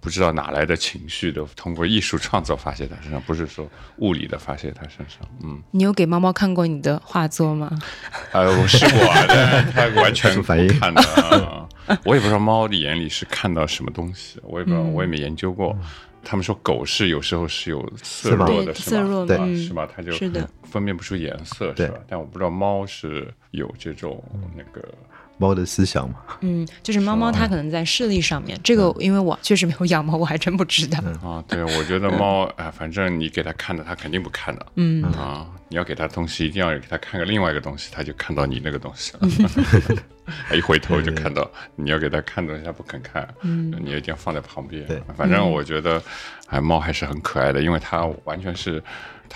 [0.00, 5.28] 不知道哪来的情绪的，通过艺术创作发泄在身上，不是说物理的发泄在身上。
[5.42, 7.70] 嗯，你有给猫猫看过你的画作吗？
[8.32, 9.00] 呃， 我试过，
[9.72, 10.42] 它完全不
[10.78, 11.68] 看的。
[12.04, 15.76] 我也不知道猫的眼里是看到什么东西，我也不知道，我也没研究过。
[16.26, 19.86] 他们说狗是有时候是有色弱的，色弱对，是吧？
[19.94, 20.10] 它就
[20.62, 21.98] 分辨不出颜色，是吧？
[22.08, 24.22] 但我不知道猫是有这种
[24.56, 24.86] 那个。
[25.36, 30.98] 猫的思想嘛，嗯，就是猫猫它可能在视力上面，这个因为我确实没有养猫，我还真不知道。
[31.28, 31.42] 啊。
[31.48, 35.02] 对，我觉得猫，哎，反正你给它看的，它肯定不看的，嗯。
[35.12, 39.28] 啊，你要给它东西，一定要给它看个另外一个东西，它就看到你那个东西了，
[40.56, 44.86] 一回头就看到你要给它看东西，它不肯看，嗯，你一定要放在旁边。
[44.86, 46.00] 对，反正我觉得，
[46.46, 48.82] 哎，猫还是很可爱的，因为它完全是。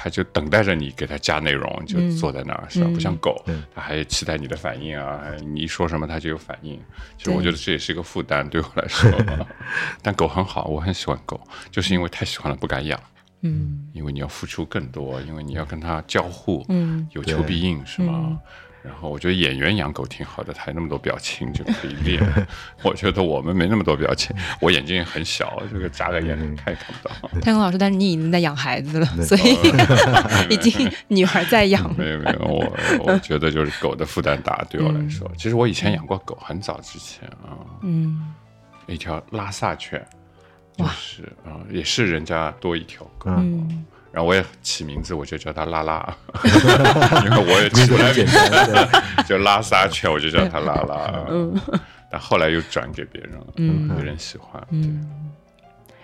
[0.00, 2.88] 它就等待着你给它加内容，就坐在那儿，是吧？
[2.94, 5.20] 不像狗，它还期待你的反应啊！
[5.44, 6.80] 你一说什么，它就有反应。
[7.16, 9.10] 其实我觉得这也是一个负担，对我来说。
[10.00, 11.40] 但狗很好，我很喜欢狗，
[11.72, 13.00] 就是因为太喜欢了，不敢养。
[13.40, 18.38] 嗯，因为你要付出更多，因为你要跟它交互，嗯，有求必应，是吗？
[18.88, 22.20] 然后我觉得演员养狗挺好的，他有那么多表情就可以练。
[22.82, 27.14] 我觉得我们没那么多表情，我眼睛很小，这个眨个眼看也看不到。
[27.40, 29.58] 太空老师，但是你已经在养孩子了，所以
[30.48, 31.94] 已经女儿在养。
[31.96, 32.72] 没有没有，我
[33.04, 35.30] 我觉得就是狗的负担大，对我来说。
[35.36, 38.32] 其实我以前养过狗，很早之前啊，嗯，
[38.86, 40.02] 一条拉萨犬，
[40.76, 43.30] 就是啊，也是人家多一条狗。
[43.36, 43.84] 嗯。
[44.10, 46.16] 然后我也起名字，我就叫它拉拉，
[47.24, 48.88] 因为我也起不来名字，
[49.28, 51.26] 就拉撒犬，我就叫它拉拉。
[51.28, 51.54] 嗯，
[52.10, 54.66] 但后来又转给别人了，嗯，有人喜欢。
[54.70, 55.06] 嗯，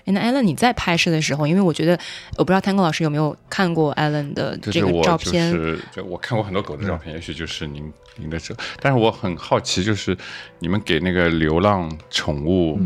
[0.04, 1.98] 哎，那艾伦你在拍摄的时候，因为我觉得
[2.36, 10.16] 我不知道 Tango 老师有没有看过艾伦的这个照片，就是就我看过很多狗的照片，也许就是您您的这，但是我很好奇，就是
[10.58, 12.78] 你们给那个流浪宠物。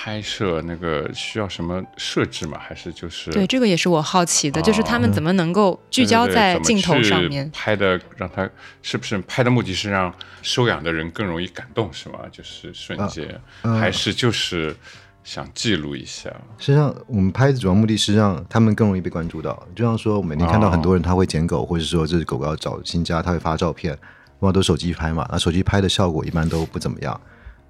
[0.00, 2.56] 拍摄那个需要什么设置吗？
[2.56, 8.00] 还是就是对这个也是我好奇的，就是他们怎么能够聚焦在镜头上面拍的？
[8.16, 8.48] 让他
[8.80, 12.20] 是不是拍的目的是让收养的人更容易感动，是吗？
[12.30, 14.76] 就是瞬间，还是就是
[15.24, 16.30] 想记录一下？
[16.58, 19.66] 实际上，我们拍的主要目的是让他们更容易被关注到。
[19.74, 23.92] 就像说，我每天看到很多人他会捡狗，或者说这只狗狗要找新家，他会发照片，
[24.38, 25.28] 往往都手机拍嘛。
[25.32, 27.20] 那手机拍的效果一般都不怎么样。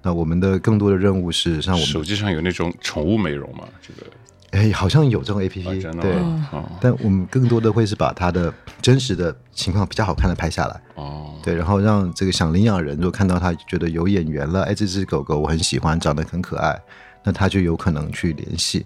[0.01, 3.65] 那我们的更多的任务是像我们手机上有那种宠物美容嘛？
[3.81, 4.09] 这个
[4.51, 6.15] 哎，好像有这种 A P P，对。
[6.81, 10.81] 但我们更多的会是把它的真实的情况比较好看的拍下来。
[10.95, 11.35] 哦。
[11.43, 16.79] 对，然后让这个想领养人如果看到他觉得有眼缘了，哎，这只狗狗我很喜欢，长得很可爱，
[17.23, 18.85] 那他就有可能去联系。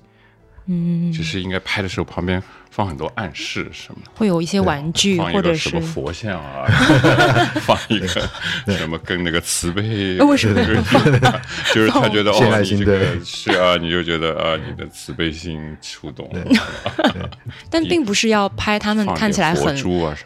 [0.67, 6.65] 嗯，就是应该拍的时候旁边放很多暗示什么，会有一些玩具或者什么佛像啊，
[7.62, 10.62] 放一个什么跟那个慈悲，为什么？
[11.73, 17.30] 就是他觉得哦，你这个是啊，你就觉得啊，你的慈悲心触动了。
[17.69, 19.76] 但并不是要拍他们看起来很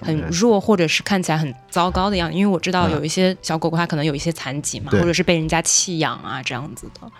[0.01, 7.11] 很弱，或者是看起来很糟糕的样子，因为我知道有一些小狗狗它可能有一些残疾嘛，或者是被人家弃养啊这样子的。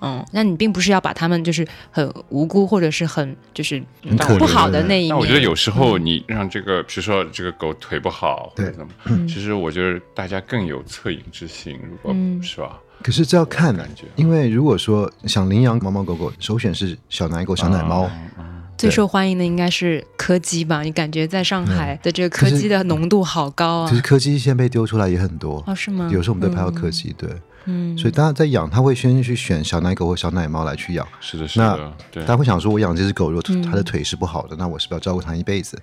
[0.00, 3.82] 嗯，那你并不是要把他们就是很无辜或者是很就是
[4.20, 5.10] 很不好的那一面。
[5.10, 12.78] 但我觉得有时候你让这个，比如说这个狗腿不好或者对怎么，嗯其实我觉得大家更有恻隐之心，如果嗯是吧？
[13.02, 18.10] 可是这要看感觉因为如果说想领养猫猫狗狗，首选是小奶狗、小奶猫。
[18.38, 18.44] 嗯
[18.78, 20.82] 最受欢迎的应该是柯基吧？
[20.82, 23.96] 你感觉在上海的这个柯基的浓度好高啊其！
[23.96, 26.10] 实柯基现在被丢出来也很多，哦，是吗？
[26.12, 27.30] 有时候我们都拍到柯基，对，
[27.66, 31.06] 嗯，所以大家在养，他会先去选小奶狗或小奶猫来去养。
[31.20, 32.28] 是的，是的，那大。
[32.28, 35.78] 家会想说，我养这只狗，如果嗯它的腿是不好的，那我是不是要照顾它一辈子？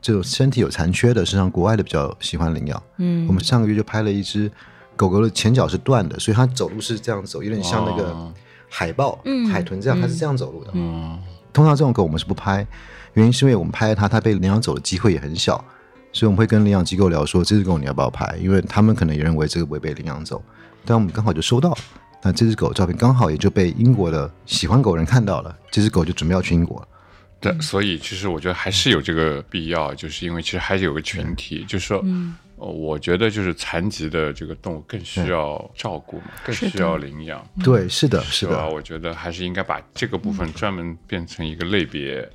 [0.00, 2.82] 这种身体有残缺的，实际上国外的比较喜欢领养。
[2.98, 4.50] 嗯我们上个月就拍了一只
[4.94, 8.32] 狗狗的前脚是断的，所以它走路是这样走，有点像那个哦
[8.68, 10.70] 海豹、嗯海豚这样，嗯它是这样走路的。
[10.74, 11.18] 嗯
[11.52, 12.64] 通常这种狗我们是不拍，
[13.14, 15.56] 原因是因为我们拍它，它被领养走的机会也很小，
[16.12, 18.36] 所以我们会跟领养机构聊说，这只狗你要不要拍？
[18.40, 20.40] 因为他们可能也认为这个不会被领养走，
[20.84, 21.78] 但我们刚好就收到了。
[22.22, 26.88] 那这只狗照片刚好也就被英国的喜欢狗人看到了，这只狗就准备要去英国了。
[27.40, 38.66] 对，所以其实我觉得还是有这个必要，就是因为其实还是有个群体，就是说，嗯呃我觉得就是残疾的这个动物更需要照顾嘛，更需要领养，对，是的，是吧？
[38.66, 42.28] 的，我觉得还是应该把这个部分专门变成一个类别，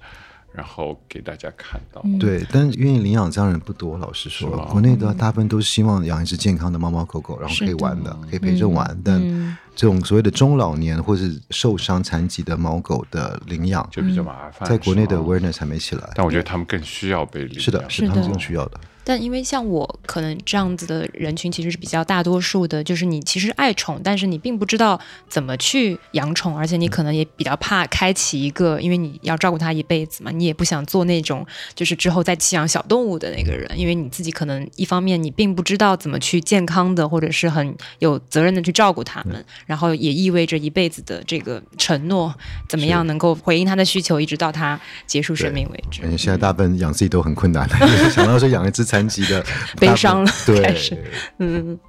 [0.54, 2.04] 然后给大家看到。
[2.20, 2.46] 对。
[2.52, 8.98] 但愿意领养这样的人不多，老实说，国内的大部分都是希望养一只健康的猫猫狗狗，然后可以玩的，可以陪着玩。
[9.04, 16.08] 但嗯这种所谓的中老年或是受伤残疾的猫狗的领养，就比较麻烦，在国内的 awareness 还没起来。
[16.14, 17.60] 但我觉得他们更需要被领养。
[17.60, 18.80] 是的，是他们更需要的。
[19.04, 42.34] 但因为像我可能这样子的人群，其实是比较大多数的，就是你其实爱宠，但是你并不知道怎么去养宠，而且你可能也比较怕开启一个，因为你要照顾它一辈子嘛，你也不想做那种就是之后再弃养小动物的那个人，因为你自己可能一方面你并不知道怎么去健康的或者是很有责任的去照顾它们，然后也意味着一辈子的这个承诺，
[42.70, 46.02] 怎么样能够回应它的需求，一直到它结束生命为止。
[46.18, 47.76] 现在大部分养自己都很困难的，
[48.10, 49.44] 想到说养一只残疾的，
[49.82, 51.04] 悲伤了开始对
[51.40, 51.80] 嗯，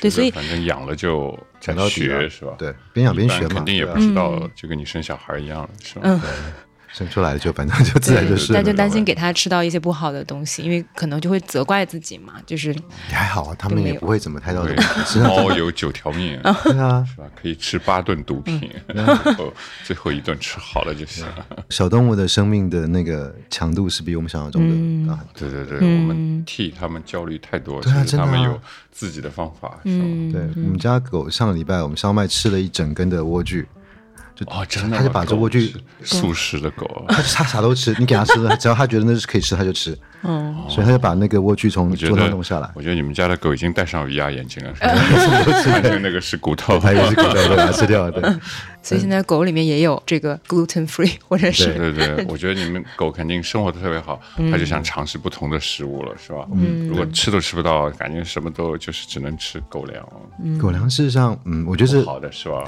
[0.00, 2.54] 对所以反正养了就再讲到学是吧？
[2.58, 6.02] 对，边养边学嘛，肯定也不知道嗯，就跟你生小孩一样，是吧？
[6.04, 6.20] 嗯
[6.92, 8.52] 生出来就反正就自然就是。
[8.52, 17.24] 但就担心给他吃到一些不好的东西，因为可能就会责怪自己嘛，就是也还好啊，他们也不会怎么太到对这个，实际上猫有九条命， 对啊，是吧？
[17.40, 19.04] 可以吃八顿毒品，嗯。
[19.04, 19.52] 然后
[19.84, 21.24] 最后一顿吃好了就行。
[21.70, 25.06] 小动物的生命的那个强度是比我们想象中嗯。
[25.06, 25.48] 的大很多。
[25.48, 26.02] 对对对，嗯。
[26.02, 30.04] 我们替他们焦虑太多，其对啊实他们真的啊有自己的方法，是吧？
[30.04, 33.64] 嗯，对我们家狗上个礼拜我们烧麦吃了一整根的莴苣，
[34.44, 39.96] 就哦，真的，他就把这莴苣素食的狗，他他啥都吃，你给他吃，只要他觉得那是可以吃，他就吃。
[40.24, 42.70] 嗯，所以他就把那个莴苣从桌上弄下来。
[42.74, 45.62] 我觉得你们家的狗已经戴上 VR 眼镜了，是吧？
[45.72, 48.22] 看见那个是骨头，他也是狗都把它吃掉了，对。
[48.84, 56.46] 所以现在狗里面也有这个 gluten free 或者是对对对，我觉得你们狗肯定生活的特别好，它就想尝试不同的食物了，是吧？
[56.52, 60.04] 嗯，如果吃都吃不到，感觉什么都就是只能吃狗粮，
[60.58, 62.64] 狗粮事实上，嗯，我觉得是好的是吧？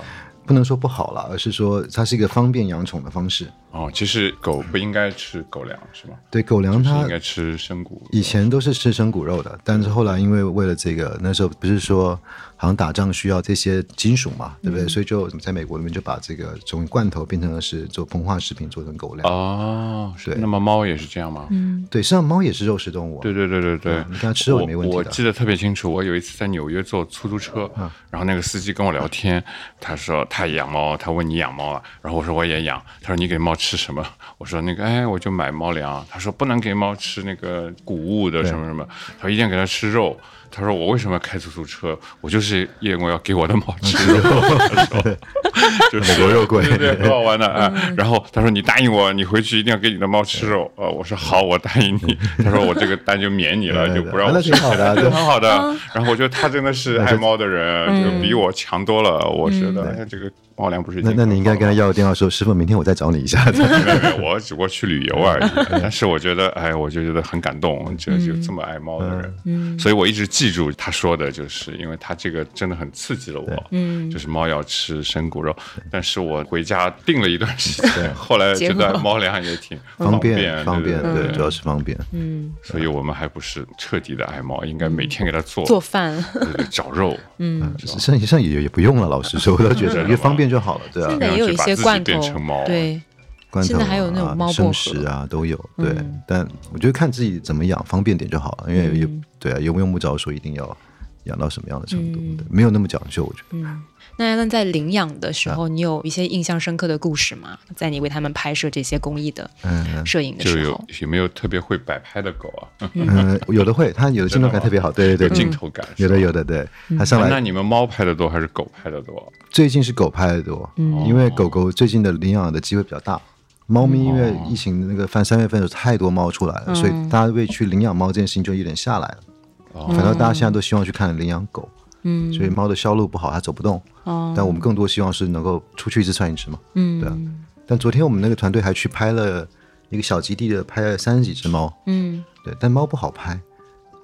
[0.47, 3.47] 不能说不好了，而是说它是一个方便养宠的方式。
[3.71, 6.15] 哦，其实狗不应该吃狗粮是吗？
[6.31, 8.07] 对，狗粮它应该吃生骨。
[8.13, 12.19] 以前都是吃生骨肉的，但是后来因为为了这个，那时候不是说
[12.57, 14.87] 好像打仗需要这些金属嘛，对不对？
[14.88, 19.29] 所以就在美国里面就把这个从罐头变成了是做膨化食品，做成狗粮。
[19.29, 21.47] 哦，是对那么猫也是这样吗？
[21.51, 23.23] 嗯对，实际上猫也是肉食动物、啊。
[23.23, 25.05] 对对对对对，你看它吃肉也没问题的我。
[25.05, 27.71] 我记得特别清楚，我有一次在纽约坐出租车，
[28.11, 29.43] 然后那个司机跟我聊天，
[29.81, 34.05] 他说他也养猫，他问你养猫啊，然后我说我也养，他说你给猫吃什么？
[34.38, 36.05] 我说那个哎，我就买猫粮。
[36.09, 38.87] 他说不能给猫吃那个谷物的什么什么，
[39.19, 40.19] 他说一定要给它吃肉。
[40.55, 41.99] 他说我为什么要开出租车？
[42.21, 44.21] 我就是因为要给我的猫吃肉。
[44.71, 45.03] 他说
[45.90, 47.73] 就是美国肉贵对对，很好玩的啊。
[47.97, 50.71] 然后他说你答应我，你回去一定要给你的猫吃肉。
[50.77, 52.17] 呃，我说好，我答应你。
[52.45, 55.49] 他说我这个单就免你了，就不让我吃那挺好的很好的。
[55.93, 59.19] 然后我觉得他真的是爱猫的人，就比我强多了。
[59.29, 63.45] 我觉得哎这个猫粮不是那那你应该跟他要个电话说，师傅，明天我再找你一下。
[63.51, 65.51] 没有没有，我只不过去旅游而已。
[65.83, 69.35] 但是我觉得，哎，我就觉得很感动，就就这么爱猫的人。
[69.47, 73.64] 嗯，所以我一直记住他说的，就是因为他这个真的很刺激了我。
[73.73, 75.55] 嗯，就是猫要吃生骨肉，
[75.90, 81.98] 但是我回家定了一段时间，后来觉得猫粮也挺方便便，方便，对对，主要是方便。
[82.13, 86.15] 嗯所以我们还不是彻底的爱猫，应该每天给它做做饭。
[86.33, 87.19] 对对找肉。
[87.38, 91.19] 嗯，剩下也也不用了，老实说，我都觉得因为方便就好了，对啊现。
[91.21, 93.03] 在也有一些罐头让自己变成猫，对，
[93.51, 95.95] 罐头现在还有那种啊猫薄荷生食啊都有，对。
[96.27, 100.77] 但我觉得看自己怎么养，方便点就好了，因为也对啊，也用不着说一定要
[101.25, 103.69] 养到什么样的程度，嗯对没有那么讲究，我觉得。
[104.17, 107.58] 嗯，那 Alan 在领养的时啊候，你有一些印象深刻的故事吗？
[107.75, 112.48] 在你为他们拍摄这些公益的嗯摄影的就有时候，有没有特别会摆拍的狗
[112.79, 112.90] 啊？
[112.94, 115.87] 嗯，有的会，它有的镜头感特别好，对对对，镜头感。
[115.96, 116.44] 有的有的。
[116.44, 116.67] 对，
[116.98, 119.33] 它上来那你们猫拍的多还是狗拍的多？
[119.50, 123.21] 最近是狗拍的多，因为狗狗最近的领养的机会比较大。
[123.67, 129.87] 猫咪因为疫情那个翻三月份的时候太多猫出来了，所以大家为去领养猫这件事情就有点下来了。
[129.88, 131.67] 反倒大家现在都希望去看领养狗，
[132.05, 133.83] 嗯所以猫的销路不好，它走不动。
[134.05, 136.59] 哦，但我们更多希望是能够出去一只算一只嘛。
[136.75, 137.19] 嗯对啊
[137.67, 139.46] 但昨天我们那个团队还去拍了
[139.88, 141.73] 一个小基地的，拍了三十几只猫。
[141.87, 143.40] 嗯对，但猫不好拍，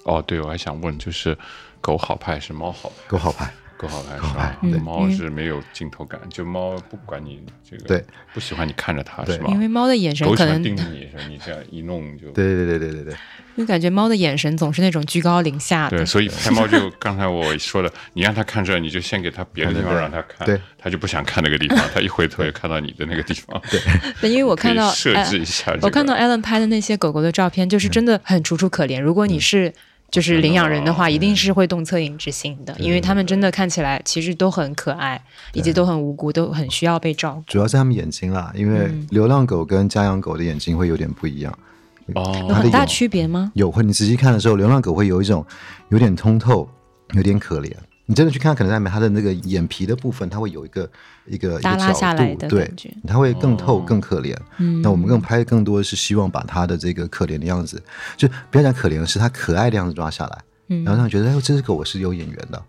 [0.04, 1.36] 哦，对，我还想问，就是
[1.80, 2.94] 狗好拍还是猫好拍？
[3.08, 3.52] 狗好拍。
[3.80, 4.68] 狗好拍是狗好吧拍？
[4.70, 8.04] 对猫是没有镜头感，就猫不管你这个，对，
[8.34, 9.46] 不喜欢你看着它是吧？
[9.48, 13.12] 因为猫的眼神可能，盯着你，是你这样一弄就对对对对对对对，
[13.56, 16.06] 因为感觉猫的眼神总是那种居高临下的对，的。
[16.06, 23.80] 所以拍猫就刚才我说的，你让它看这，你就先给它别的地方对对让它看，对，它就不想看那个地方， 它一回头就看到你的那个地方，对，
[24.20, 25.74] 但因为我看到设哎置一下。
[25.80, 29.00] 我看到 Alan 拍的那些狗狗的照片，就是真的很楚楚可怜。
[29.00, 29.72] 如果你是
[30.10, 37.42] 就是领养人的话，一定是会动恻隐之心的，因为他们真的看起来其实都很可爱，以及都很无辜，都很需要被照顾。
[37.46, 41.52] 主要是他们眼睛啦，因为嗯流浪狗跟家养狗的眼睛会有点不一样。
[41.52, 43.52] 哦有哦，很大区别吗？
[43.54, 45.46] 有会，你仔细看的时候，流浪狗会有一种
[45.90, 46.68] 有点通透，
[47.12, 47.70] 有点可怜。
[48.10, 50.90] 你真的去看，可能在它的那个眼皮的部分，它会有一个
[51.26, 52.68] 一个一耷拉个角度下来的对
[53.06, 54.36] 它会更透、更可怜。
[54.58, 57.80] 嗯那我们更拍更多的是希望把它的这个可怜的样子，
[58.16, 60.38] 就不要讲可怜，是它可爱的样子抓下来，
[60.70, 62.60] 嗯然后让你觉得，哎，这只狗我是有眼缘的。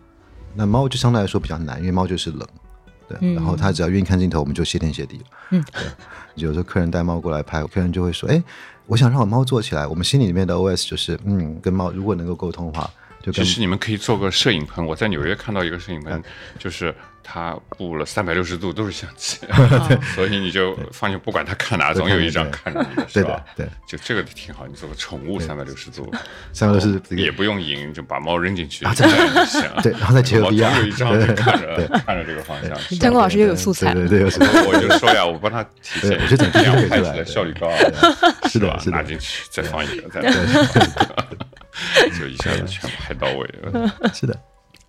[0.53, 2.47] 那猫就相对来说比较难，因为猫就是冷，
[3.07, 5.23] 对，嗯然后它只要愿意看镜头，我们就谢天谢地了。
[5.49, 5.81] 嗯，对。
[6.35, 8.43] 有时候客人带猫过来拍，客人就会说，哎，
[8.85, 9.87] 我想让我猫坐起来。
[9.87, 12.87] 我们心里面的 OS 就是，嗯，跟猫如果能够沟通的话，
[13.34, 14.86] 其实你们可以做个摄影棚。
[14.86, 16.24] 我在纽约看到一个摄影棚，
[16.57, 19.38] 就是它布了三百六十度都是相机，
[20.15, 26.11] 所以你就放心，不管它看哪，总有一张看着你的，是吧？，对，就这个挺好，你做个宠物三百六十度，
[26.53, 29.61] 三百六十度也不用引，就把猫扔进去，啊这样就行。
[29.84, 32.76] 对，然后再结合 VR，有一张看着看着这个方向。
[32.80, 33.95] 是吧汤哥老师又有素材了。
[33.95, 34.61] 对对对，有素材。
[34.63, 37.78] 我就说呀，我帮他体现我觉得整这样拍起来出来效率高啊，
[38.49, 38.78] 是的吧？
[38.80, 40.22] 是的拿进去再放一个，再
[42.19, 44.11] 就一下子全拍到位了。
[44.13, 44.38] 是的，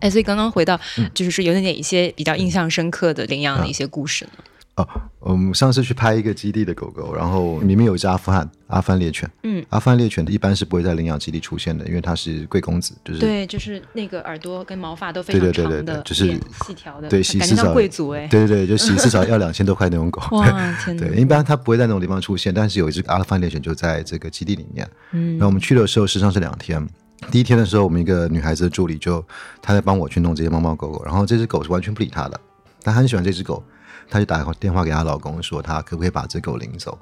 [0.03, 4.45] 哎，所以刚刚回到，嗯就是说有哪一些比较印象深刻的领养的一些故事呢。
[4.75, 4.89] 哦，
[5.21, 9.31] 我们上次去拍一个基地的狗狗，然后里面有一只阿富汗阿富汗猎犬。
[9.43, 18.27] 嗯，阿富汗猎犬一般是不会在领养基地出现的，因为它是贵公子，就是对，就是那个耳朵跟毛发都非常长的，对就是细条的，对洗感觉像至少贵族哎。
[18.29, 20.23] 对对对，就洗至少要两千多块那种狗。
[20.39, 20.47] 哇，
[20.83, 21.07] 天哪！
[21.07, 24.89] 对，一般它不会在那种地方出现，但是有一只阿富汗猎犬就在这个基地里面。
[25.13, 26.83] 嗯然后我们去的时候，实际上是两天。
[27.31, 29.25] 第一天的时候，我们一个女孩子的助理就
[29.63, 32.39] 她在帮我去弄这些猫猫狗狗，然后这只狗是完全不理她的，
[32.83, 33.63] 她很喜欢这只狗，
[34.11, 36.99] 她就打电话给她老公说，她可不可以把这狗领走？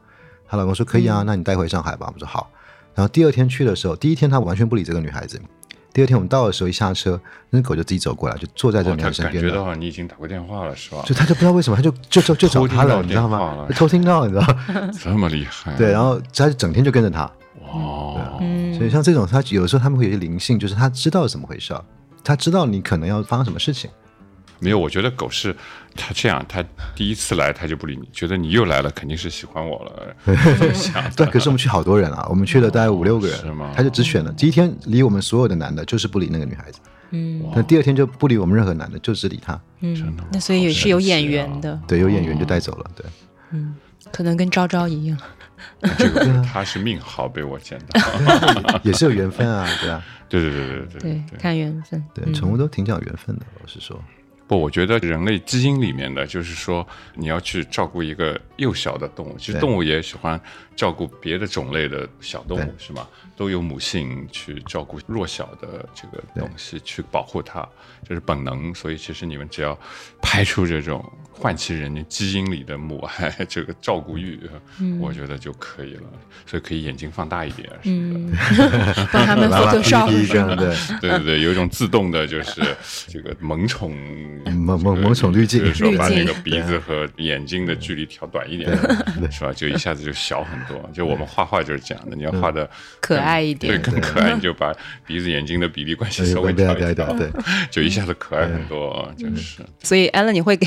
[0.48, 2.10] 她老公说可以啊，那你带回上海吧。
[2.14, 2.50] 我说好。
[2.94, 5.40] 然后第二天去的时候，第一天她完全不理这个女孩子，
[5.92, 9.50] 第二天我们到的时候一下车，那只狗就自己走过来，就坐在这个女孩子身感觉。
[9.50, 11.02] 到你已经打过电话了，是吧？
[11.06, 13.26] 就她就不知道为什么，她就就就就找她了，你知道？
[13.28, 14.90] 吗 偷听到，你知道吗？
[15.00, 15.74] 这么厉害？
[15.76, 18.74] 对，然后她就整天就跟着他，哇，嗯。
[18.74, 21.84] 所以像这种，他有的时候他们会有些灵性，就是他知道怎么回事儿，
[22.24, 23.90] 他知道你可能要发生什么事情。
[24.62, 25.56] 没有，我觉得狗是
[25.96, 26.62] 它这样，它
[26.94, 30.14] 第一次来它就不理你，觉得你又来了，肯定是喜欢我了，
[30.74, 31.02] 想。
[31.12, 33.72] 对，可是我们去好多人啊，我们去了大概五六个人，是吗？
[33.74, 36.78] 他就只选了第一天理我们所有的男的，就是不理那个女孩子，
[37.12, 39.58] 嗯那第二天就不理我们任何男的，就只理他。
[39.80, 43.06] 嗯真的，那所以也是有眼缘好的，对，有眼缘就带走了，对，
[43.52, 43.74] 嗯，
[44.12, 45.16] 可能跟昭昭一样。
[45.98, 48.00] 这个它是命好被我捡到。
[48.82, 52.02] 也是有缘分啊，对啊，对对对对对对，看缘分。
[52.14, 54.02] 对，嗯宠物都挺讲缘分的，老实说。
[54.46, 56.84] 不，我觉得人类基因里面的就是说，
[57.14, 60.40] 你要去照顾一个幼小的动物，其实动物也喜欢
[60.74, 63.06] 照顾别的种类的小动物，是吗？
[63.36, 67.64] 都有母性去照顾弱小的这个东西，去保护它，
[68.04, 68.74] 这是本能。
[68.74, 69.78] 所以其实你们只要
[70.20, 71.00] 拍出这种
[71.40, 74.38] 唤起人家基因里的母爱，这个照顾欲，
[75.00, 76.02] 我觉得就可以了。
[76.46, 78.62] 所以可以眼睛放大一点，是不是？
[78.62, 82.60] 嗯， 帮他们拉拉 Photoshop 第一个，对，对对对，有一种自动的，就是
[83.06, 83.96] 这个萌宠，
[84.44, 88.70] 萌萌萌宠滤镜就是说把那个鼻子和眼睛的距离调短一点，
[89.30, 89.52] 是吧？
[89.54, 90.90] 就一下子就小很多。
[90.92, 92.68] 就我们画画就是这样的，你要画的
[93.00, 94.74] 可爱一点对，更可爱，你就把
[95.06, 97.30] 鼻子眼睛的比例关系对稍微对调一调对
[97.70, 99.10] 就一下子可爱很多。
[99.16, 100.66] 就是所以 Alan，你会给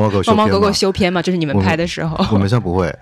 [0.00, 1.20] 猫猫狗猫猫狗狗修片嘛？
[1.20, 2.16] 就是你们拍的时候。
[2.32, 2.94] 我们上不会，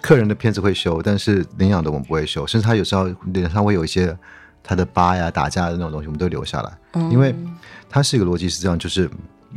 [0.00, 4.16] 客人的片子会修，但是领养的我们不会修，甚至他有时候脸上会有一些
[4.62, 6.72] 他的疤呀、打架的那种东西，我们都留下来，
[7.10, 7.34] 因为
[7.88, 9.08] 它是一个逻辑是这样，就是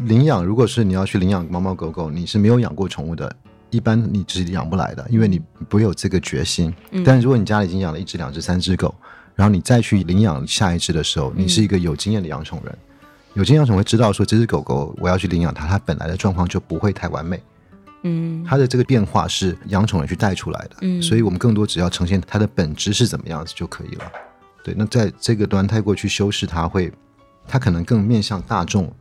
[0.05, 3.33] 领养，如果是你要去领养猫猫狗狗，你是没有养过宠物的，
[3.69, 6.73] 一般你是养不来的，因为你不会有这个决心。
[7.05, 8.93] 但如果你家里已经养了一只、两只、三只狗，
[9.35, 12.77] 然后你再去领养下一只的时候，你是一个有经验的养宠人，
[13.33, 17.41] 有经验养宠会知道说这只狗狗我要去领养它，它本来的状况就不会太完美。
[18.05, 24.11] 嗯它的这个变化是养宠人去带出来的，嗯所以我们更多只要呈现它的本质是怎么样子就可以了。
[24.63, 26.91] 对，那在这个端太过去修饰它会，
[27.47, 28.93] 它可能更面向大众，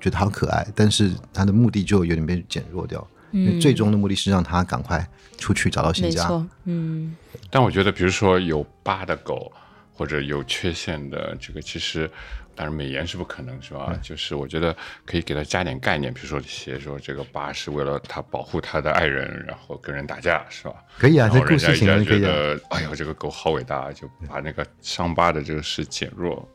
[0.00, 6.22] 觉得好可爱，但是它的目的就有点被减弱掉，因为最终的目的是让它赶快出去找到新家。
[6.22, 7.16] 没错，嗯
[7.50, 9.52] 但我觉得，比如说有疤的狗
[9.92, 12.10] 或者有缺陷的这个，其实
[12.58, 13.96] 当然美颜是不可能，是吧？
[14.02, 20.74] 就是我觉得可以给他加点概念，比如说写说这个八是为了他保护他的爱人，然后跟人打架，是吧？
[20.98, 22.20] 可以啊，这故事情人可以啊。
[22.20, 26.48] 觉得，哎呦，这个狗好伟大，就把那个伤疤的这个事减弱。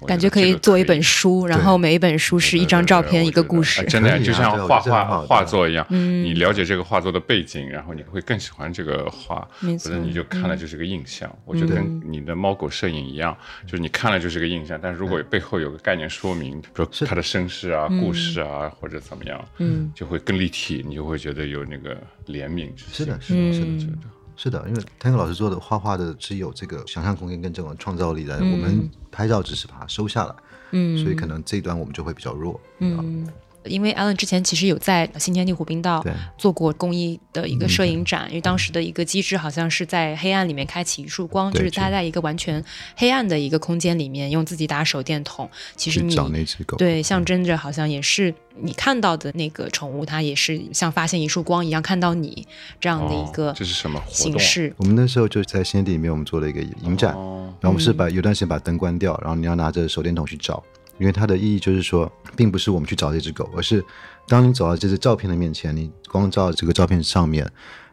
[0.00, 3.84] 我感觉可以做一本书，然后每一本书是一张照片，一个故事哎。
[3.84, 11.30] 真的啊就像画画画作一样，嗯你了解这个画作的背景，然后你会更喜欢这个画，没错或者你就看了就是个印象。
[11.44, 13.36] 我觉得跟你的猫狗摄影一样，
[13.66, 21.94] 就是你看了就是个印象，但是如果背后有个概念说明，比如它的身世啊、故事啊或者怎么样，嗯，就会更立体，你就会觉得有那个
[22.26, 22.92] 怜悯之心。
[22.92, 23.96] 是的，是的，是的，嗯是的。
[24.36, 30.34] 是的，因为 Tango 老师做的画画的是有这个想象空间跟这种创造力的，我们拍照只是把它收下来，
[30.72, 30.98] 嗯。
[31.02, 32.60] 所以可能这一端我们就会比较弱。
[32.78, 33.26] 嗯，
[33.64, 36.04] 因为 Allen 之前其实有在新天地湖滨道
[36.36, 42.62] 做过公益的一个摄影展，因为当时的一个机制好像是在黑暗里面开启一束光，就是他在一个完全
[42.96, 52.46] 黑暗的一个空间里面，用自己打手电筒，其实你找那只狗，对象征着好像也是你看到的那个宠物，它也是像发现一束光一样看到你
[52.80, 54.02] 这样的一哦个这是什么？
[54.08, 54.74] 形式。
[54.76, 57.52] 我们那时候就在新天地里面，我们做了一个影展，哦。
[57.60, 60.62] 然后我们是把有段时间把灯关掉，然后你要拿着手电筒去找，
[61.02, 63.84] 因为它的意义就是说，并不是我们去找这只狗，而是
[64.28, 67.44] 当你走到这只照片的面前，你光照这个照片上面，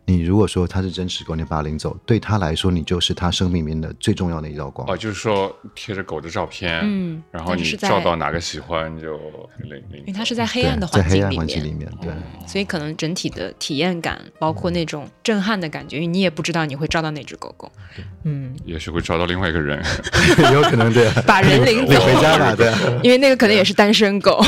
[0.10, 4.89] 你如果说它是真实狗，你把它领走，对他来说，你就是他生命里面的最重要的一道光。
[4.89, 9.18] 哦，就是说贴着狗的照片，嗯然后你是在照到哪个喜欢就
[9.60, 9.99] 领领。
[9.99, 17.72] 因为它是在黑暗的在黑暗环境里面，环境里面，对，所以可能整体的体验感，包括那种震撼的感觉，因为你也不知道你会照到哪只狗狗。
[18.24, 19.80] 嗯，也许会照到另外一个人，
[20.53, 22.72] 有可能对，把人领领走，回家吧，对。
[23.03, 24.32] 因为那个可能也是单身狗。
[24.32, 24.45] 哦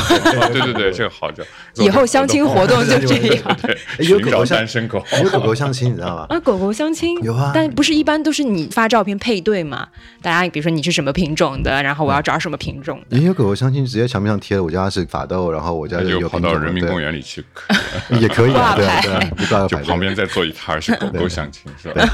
[0.52, 1.44] 对对对，这个好就
[1.76, 3.56] 以后相亲活动就这样。
[3.62, 6.26] 对，哎有寻找狗狗单身狗，有狗狗相亲，你知道吗？
[6.28, 9.88] 啊，狗狗相亲有啊但不是一般都是你发照片配对嘛？
[10.20, 13.16] 大家比如说你是什么品种的，然后我要找什么品种的。
[13.16, 17.44] 也有狗狗相亲，直接墙壁上贴的我家是法斗，然后我家就跑到人民公园里去，
[18.20, 22.08] 也可以啊，对啊对就旁边再做一摊儿是狗狗相亲，是吧？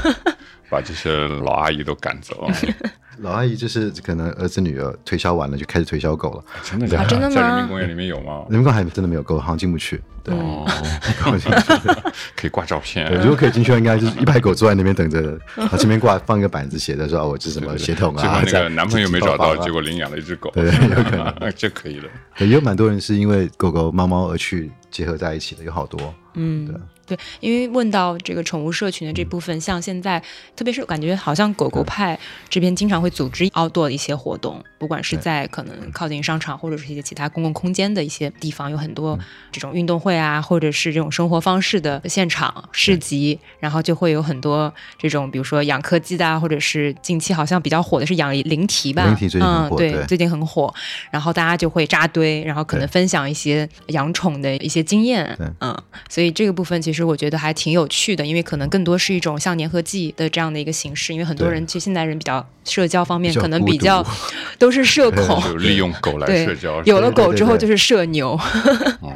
[0.69, 2.55] 把这些老阿姨都赶走了，
[3.19, 6.43] 老阿姨就是可能儿子女儿推销完了，就开始推销狗了。
[6.63, 8.45] 真的假的真的吗在人民公园里面有吗？
[8.49, 10.01] 人民公园还真的没有狗，好像进不去。
[10.23, 11.49] 对， 进不去。
[12.35, 18.43] 可以挂照片对，，如果可以进去，应该就是一排狗坐在那边等着，然后这边挂放一个板子，写着说哦我是什么血统结果啊。
[18.45, 22.09] 在那个男朋友没找到，在结果领养了一只狗，对对有可能这可以了。
[22.37, 26.13] 也有蛮多人是因为狗狗、猫猫而去结合在一起的，有好多。
[26.35, 30.21] 嗯对啊，对，因为问到这个宠物社群的这部分，像现在，
[30.55, 39.17] 特别是感觉好像狗狗派这边经常会组织 outdoor 的一些活动，不管是在可能靠近商场或者是一些其他公共空间的一些地方，有很多
[39.51, 50.73] 这种运动会啊，或者是这种生活方式的现场市集，然后就会有很多这种，比如说养柯基的啊，或者是近期好像比较火的是养灵缇吧，灵缇最近很嗯，对，火对最近很火，
[51.09, 55.75] 然后大家就会扎堆，然后可能分享一些养宠的一些经验，嗯，
[56.09, 64.05] 所以这个部分其实我觉得还挺有趣的，因为可能更多是一种像粘合剂的这样的一个形式，因为很多人其实现代人比较社交方面可能比较
[64.59, 68.39] 都是社恐， 就利用狗来 社交，有了狗之后就是社牛，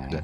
[0.09, 0.21] 对。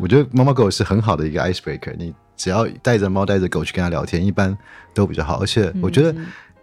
[0.00, 4.56] 我觉得猫猫狗是很好的一个 icebreaker，你只要带着猫带着狗去跟它聊天，一般
[4.94, 5.40] 都比较好。
[5.40, 6.14] 而且我觉得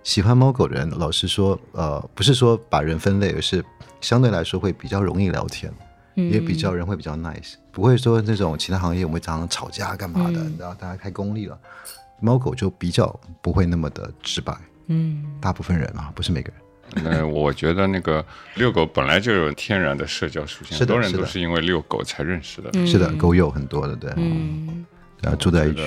[0.04, 3.62] 喜欢猫狗的人，老实说，呃，不是说把人分类，而是
[4.00, 5.70] 相对来说会比较容易聊天，
[6.16, 11.58] 也比较人会比较 nice，不会说那种其他行业我们会常常吵架干嘛的，嗯然后大家太功利了。
[12.22, 13.08] 猫狗就比较
[13.42, 14.58] 不会那么的直白，
[14.88, 16.62] 嗯大部分人啊，不是每个人。
[17.04, 22.70] 那我觉得那个遛狗本来就有天然的社交属性，很多人是的都是因为遛狗才认识的。
[22.74, 24.86] 嗯是的，狗友很多的，对，嗯
[25.22, 25.82] 然后住在一起。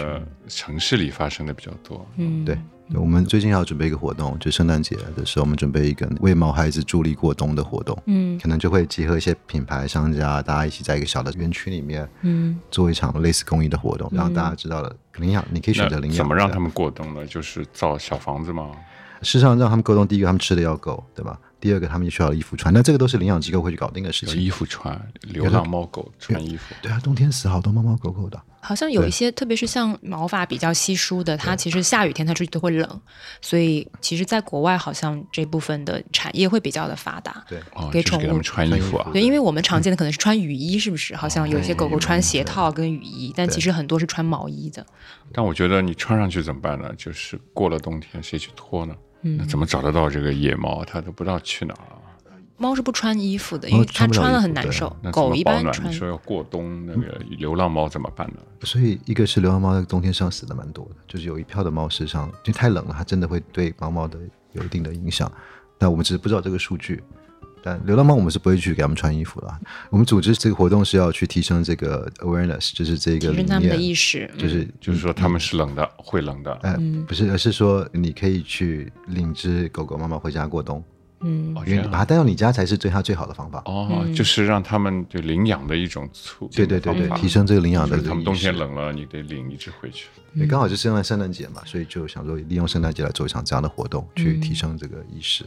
[0.49, 2.07] 城市里发生的比较多。
[2.17, 2.59] 嗯，对，
[2.95, 16.17] 我们最近要准备一个活动，就圣诞节的时候，我们准备一个为毛孩子助力过冬的活动，嗯可能就会集合一些品牌商家，大家一起在一个小的园区里面嗯做一场类似公益的活动，让大家知道了领养，你可以选择领养。
[16.17, 17.27] 怎么让他们过冬呢？
[17.27, 18.71] 就是造小房子吗？
[19.21, 21.39] 事实上让他们过冬，第一个他们吃的要够，对吧？
[21.61, 24.37] 第二个他们需要衣服穿，那这个都是领养机构会去搞定的事情。
[24.37, 26.75] 有衣服穿，流浪猫狗穿衣服。
[26.81, 28.41] 对啊，冬天死好多猫猫狗狗的。
[28.61, 33.01] 好像有一些，特别是像毛发比较稀疏的，它其实下雨天它出去都会冷，
[33.41, 37.43] 所以其实，在国外好像这部分的产业会比较的发达。
[37.49, 39.09] 对，哦，给宠物就是给他们穿衣服啊。
[39.13, 41.15] 对，因为我们常见的可能是穿雨衣，是不是？
[41.15, 44.85] 好像有些狗狗穿鞋套跟雨衣，但其实很多是穿毛衣的。
[45.33, 46.93] 但我觉得你穿上去怎么办呢？
[46.97, 48.95] 就是过了冬天谁去脱呢？
[49.21, 50.85] 那怎么找得到这个野猫？
[50.85, 51.81] 它都不知道去哪儿。
[52.61, 55.45] 猫是不穿衣服的，因为它穿了很难受狗一？
[55.45, 58.41] 般穿你说要过冬，那个流浪猫怎么办呢？
[58.63, 64.19] 所以一个是流浪猫在冬天上死的蛮多的，就是有一票的猫事实上因为太冷了，它真的会对猫猫的
[64.55, 65.31] 有一定的影响。
[65.79, 67.01] 但我们只是不知道这个数据。
[67.63, 69.59] 但流浪猫我们是不会去给他们穿衣服的啊。
[69.91, 74.31] 我们组织这个活动是要去提升这个 awareness，就是这个理提升他们的念，意识。
[74.35, 76.53] 嗯就是就是说他们是冷的，会冷的。
[76.63, 80.83] 呃，不是，而是说你可以去领只狗狗、妈妈回家过冬，
[81.21, 83.63] 嗯，因为把它带到你家才是对它最好的方法。
[83.67, 88.55] 哦，就是让他们对领养的一种促对对对对，提升这个领养的就是他们冬天。
[88.55, 90.09] 冷了，你得领一只回去。
[90.37, 95.45] 对，刚好就是圣诞圣诞节嘛，所以就想说利用圣诞节来做一场这样的活动，去提升这个意识。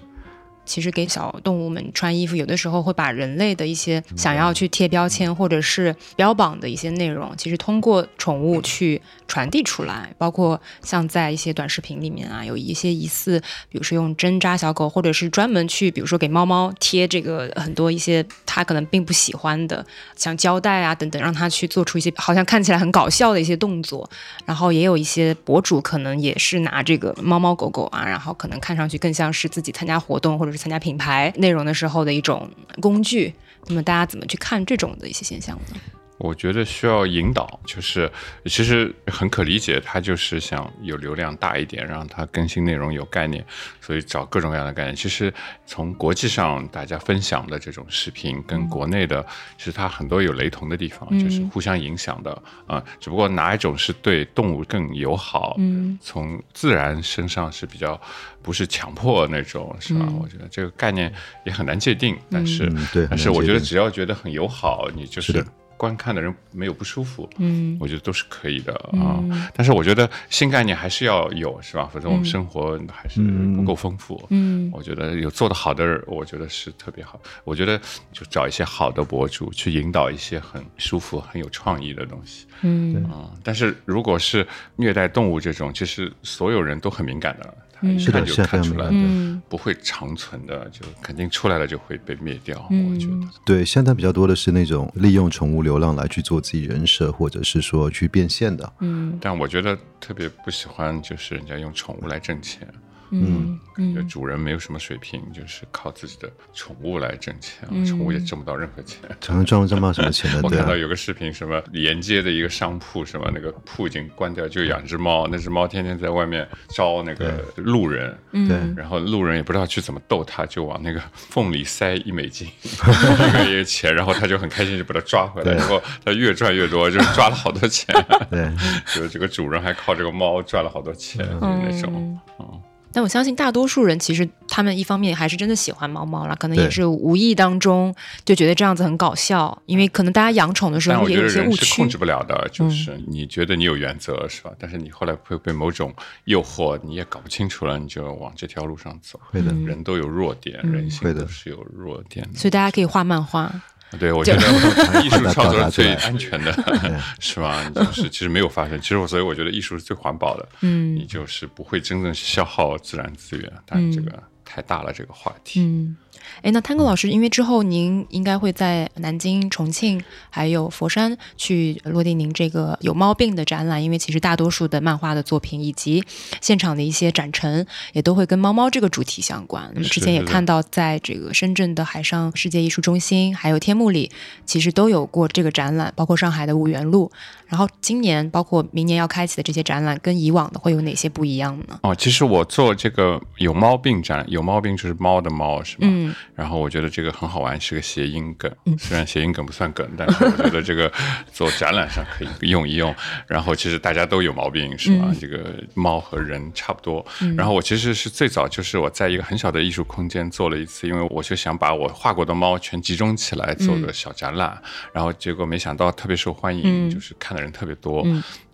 [0.72, 10.14] 其实给小动物们穿衣服，有的时候会把人类的一些想要去贴标签或者是标榜的一些内容，其实通过宠物去传递出来。
[10.18, 24.10] 包括像在一些短视频里面啊，有一些疑似，比如说用针扎小狗，或者是专门去，比如说给猫猫贴这个很多一些它可能并不喜欢的，像胶带啊等等，让它去做出一些好像看起来很搞笑的一些动作。
[24.46, 32.48] 然后也有一些博主可能也是拿这个猫猫狗狗啊，然后可能看上去更像是自己参加活动或者是参加品牌内容的时候的一种
[32.80, 33.34] 工具。
[33.66, 35.82] 那么大家怎么去看这种的一些现象呢？
[36.22, 38.10] 我觉得需要引导，就是
[38.46, 43.44] 其实很可理解，他就是想有流量大一点，让他更新内容有概念，
[43.82, 44.96] 所以找各种各样的概念。
[44.96, 45.34] 其实
[45.66, 49.26] 从国际上大家分享的这种视频，跟国内的
[49.58, 52.32] 其实它很多有雷同的地方，就是互相影响的
[52.68, 58.00] 啊、只不过哪一种是对动物更友好，嗯，从自然身上是比较
[58.44, 60.06] 不是强迫那种，是吧？
[60.22, 61.12] 我觉得这个概念
[61.46, 65.46] 也很难界定，但是、嗯对但是我觉得只要觉得很友好，你就是的
[65.82, 68.72] 观看的人没有不舒服，嗯，我觉得都是可以的
[69.02, 69.20] 啊。
[69.52, 71.90] 但是我觉得新概念还是要有，是吧？
[71.92, 73.20] 否则我们生活还是
[73.56, 74.24] 不够丰富。
[74.30, 77.20] 嗯，我觉得有做得好的人，我觉得是特别好。
[77.44, 77.82] 我觉得
[78.14, 82.46] 就找一些好的博主去引导一些很舒服、很有创意的东西。
[82.62, 87.52] 嗯啊、但是如果是虐待动物这种，其实所有人都很敏感的，
[87.82, 92.68] 他一看就是的是看出来的，不会长存的，就肯定出来了就会被灭掉。
[92.70, 93.28] 嗯我觉得。
[93.46, 98.72] 对，现在比较多的是那种利用宠物流浪来去做自己人设，或者是说去变现的。
[98.80, 102.68] 嗯但我觉得特别不喜欢，就是人家用宠物来挣钱。
[103.12, 109.00] 嗯感觉主人没有什么水平，就是靠自己的宠物来挣钱，宠物也挣不到任何钱。
[109.20, 110.50] 常常赚赚不到什么钱的， 我。
[110.50, 118.58] 看到有个视频，什么沿街的一个商铺，什么那个铺已经关掉，就养只猫，那只猫天天在外面招那个路人，对。
[118.76, 122.48] 然后路人也不知道去怎么逗它，就往那个缝里塞一美金，
[123.50, 127.96] 一个钱，然后它就很开心，就把它抓回来，然后它越赚越多，就是抓了好多钱，
[128.30, 128.52] 对，
[128.94, 132.62] 就这个主人还靠这个猫赚了好多钱，就是那种，嗯。
[132.92, 141.98] 但我相信大多数人其实他们一方面还是真的喜欢猫猫啦，可能也是无意当中就觉得这样子很搞笑，因为可能大家养宠的时候也有一些误觉得人是控制。
[141.98, 144.52] 不了的，就是你觉得你有原则是吧？
[144.60, 145.94] 但是你后来会被某种
[146.26, 149.18] 诱惑，你也搞不清楚了，你就往这条路上走。
[149.30, 149.52] 会的。
[149.62, 152.40] 人都有弱点，人性都是有弱点的。
[152.40, 153.54] 所以大家可以画漫画，
[154.00, 154.42] 对，我觉得
[155.04, 156.52] 艺术创作是最安全的，
[157.20, 157.70] 是吧？
[157.76, 165.62] 就是 其实没有发生，其实我所以我觉得艺术是最环保的，嗯你就是不会真正消耗自然资源，但是这个太大了这个话题。
[165.62, 165.96] 嗯，
[166.42, 176.04] 哎，那探戈老师，因为之后您应该会在南京、重庆还有佛山去落地您这个有猫病的展览，因为其实大多数的漫画的作品以及
[176.42, 179.70] 现场的一些展陈也都会跟猫猫这个主题相关。
[179.74, 184.12] 那么之前也看到，在这个深圳的海上世界艺术中心还有天幕里，
[184.46, 187.12] 其实都有过这个展览，包括上海的五元路。
[187.52, 191.78] 然后今年包括明年要开启的这些展览，跟以往的会有哪些不一样呢？
[191.84, 195.80] 哦，其实我做这个有猫病展，有猫病就是猫的猫是吗？
[195.82, 198.50] 嗯然后我觉得这个很好玩，是个谐音梗。
[198.80, 200.92] 虽然谐音梗不算梗，但是我觉得这个
[201.32, 202.96] 做展览上可以用一用。
[203.28, 205.14] 然后其实大家都有毛病是吧？
[205.20, 207.06] 这个猫和人差不多。
[207.38, 214.60] 然后我其实是最早就是我在一个很小的艺术空间做了一次，因为我就想把我画过的猫全集中起来做个小展览。
[214.94, 218.06] 然后结果没想到特别受欢迎，就是看的人特别多。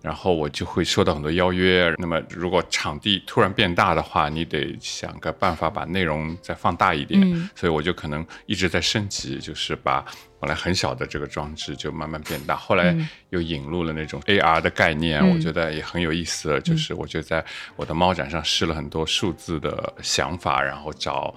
[0.02, 1.94] 然后我就会收到很多邀约。
[1.98, 7.20] 那么如果场地突然变大的话，你得想个办法把内容再放大一点。
[7.22, 10.06] 嗯所以我就可能一直在升级，就是把
[10.40, 16.60] 本来很小的这个装置就慢慢变大，后来嗯又引入了那种 AR 的概念，嗯我觉得也很有意思。
[16.62, 17.44] 就是我就在
[17.76, 21.36] 我的猫展上试了很多数字的想法，然后找。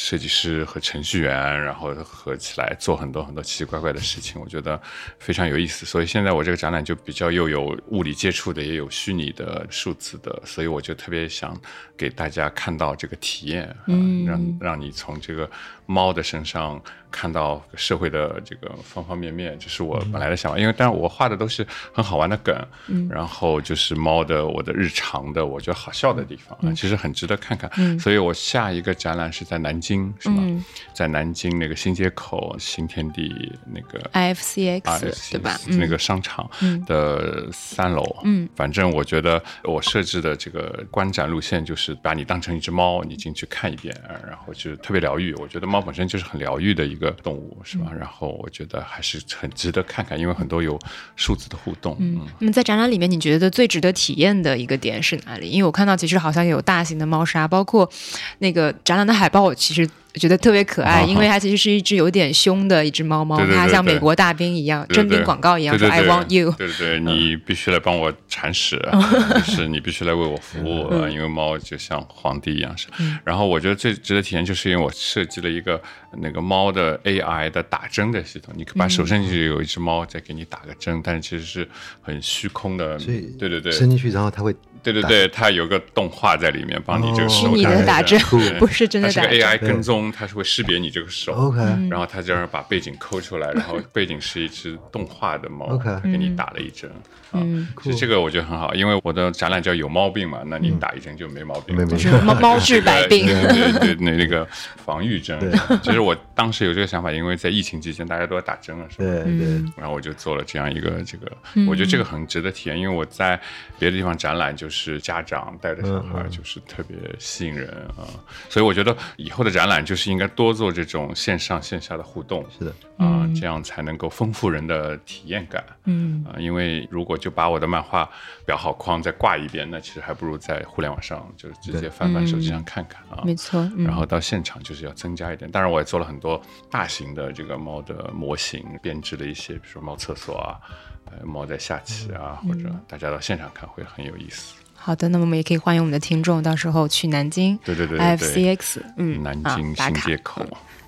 [0.00, 4.80] 设计师和程序员，然后合起来做很多很多奇奇怪怪的事情，我觉得
[5.18, 5.84] 非常有意思。
[5.84, 11.60] 所以现在我这个展览就比较又有物理接触的，也有虚拟的、数字的，所以我就特别想
[11.96, 15.50] 给大家看到这个体验，啊嗯让让你从这个
[15.90, 16.78] 猫的身上
[17.10, 20.58] 看到社会的这个方方面面，这是我本来的想法。
[20.58, 22.54] 因为当然我画的都是很好玩的梗，
[22.88, 27.98] 嗯然后就是猫的我的日常的我觉得好笑的地方，嗯啊，其实很值得看看。
[27.98, 30.42] 所以我下一个展览是在南京，是吗？
[30.44, 30.62] 嗯
[30.92, 34.98] 在南京那个新街口新天地那个 IFCX 啊，
[35.30, 35.56] 对吧？
[35.68, 36.50] 那个商场
[36.86, 45.32] 的三楼，嗯，反正我觉得我设置的这个观展路线就是把你当成一只猫，你进去看一遍，然后就是特别疗愈。
[45.34, 47.86] 我觉得猫本身就是很疗愈的一个动物，是吧？
[47.90, 50.78] 嗯然后我觉得还是很值得看看，因为很多有
[51.16, 55.48] 数字的互动，嗯，那么在展览里面，你觉得最值得体验的一个点是哪里？
[55.48, 57.90] 因为我看到其实好像有大型的猫砂，包括
[58.38, 59.88] 那个展览的海报，我其实
[60.18, 66.52] 觉得特别可爱，啊因为它其实是一只有点凶的一只猫猫，它像美国大兵一样，征兵广告一样说 want you。
[66.58, 68.76] 对对对，你必须来帮我铲屎，
[69.46, 72.88] 就是你必须来为我服务，呃因为猫就像皇帝一样是。
[73.24, 75.80] 然后我觉得最值得体验，就是因为我设计了一个
[76.18, 81.68] 那个猫的 AI 的打针的系统，你把手伸进去，有一只猫在给你打个针，但是其实是
[82.02, 83.70] 很虚空的，对对对。
[83.70, 88.18] 伸进去，然后它会对对对，它有个动画在里面，帮你这个虚拟的打针
[88.58, 89.40] 不是真的它是个打针。
[89.40, 91.32] AI 跟踪，它是会识别你这个手。
[91.32, 96.90] OK，嗯然后他这样把背景抠出来， 然后背景是一只动画的猫 OK 它给你打了一针。
[96.90, 96.98] 嗯
[97.30, 97.38] 啊，
[97.82, 101.76] 其实这个我觉得很好，因为我的展览叫有毛病嘛，那你打一针就没毛病。
[101.76, 103.26] 没没就是猫 猫治百病。
[103.26, 104.46] 对对对，那那个
[104.84, 105.38] 防御针。
[105.82, 109.04] 其实我当时有这个想法，因为在疫情期间大家都要打针了，是吧？
[109.04, 109.46] 对对，
[109.76, 111.30] 然后我就做了这样一个这个，
[111.68, 113.38] 我觉得这个很值得体验，因为我在
[113.78, 118.08] 别的地方展览就是家长带着小孩，就是特别吸引人啊，
[118.48, 125.64] 所以我觉得以后的展览就是应该多做这种线上线下的互动，是的，啊，这样才能够丰富人的体验感。
[125.84, 128.06] 嗯啊，因为如果就把我的漫画
[128.46, 133.22] 裱好框再挂一遍，那其实还不如在互联网上就是直接翻翻手机上看看啊。
[133.24, 133.58] 没错。
[133.76, 136.38] 嗯然后到现场就是要增加一点，当然我也做了很多
[136.70, 140.60] 大型的这个猫的模型，编织了一些，比如说猫厕所啊，
[141.06, 144.54] 呃，猫在下棋啊，或者大家到现场看会很有意思。
[144.88, 150.42] 好的，那么我们也可以欢迎我们的听众到时候去南京对对对对对，IFCX，嗯，南啊京新街口，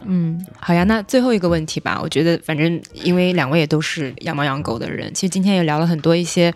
[0.06, 0.84] 嗯，好呀。
[0.84, 6.50] 那最后一个问题吧，我觉得反正因为两位也都是养猫养狗的人，其实今天也聊了很多一些，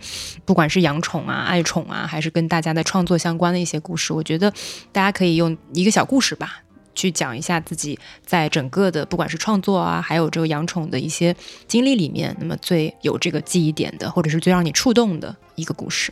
[0.46, 4.50] 不管是养宠啊、爱宠啊，还是跟大家的创作相关的一些故事，我觉得
[4.90, 6.62] 大家可以用一个小故事吧。
[6.94, 11.36] 去讲一下自己在整个的不管是创作啊，还有这个养宠的一些
[11.68, 16.10] 经历里面，那么最有这个记忆点的，或者是最让你触动的一个故事，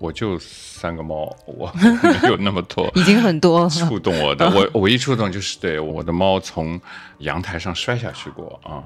[0.00, 1.70] 我就三个猫， 我
[2.22, 2.90] 没有那么多。
[2.94, 3.64] 已经很多。
[3.64, 3.68] 了。
[3.68, 6.80] 触动我的， 我唯一触动就是对我的猫从
[7.18, 8.80] 阳台上摔下去过啊，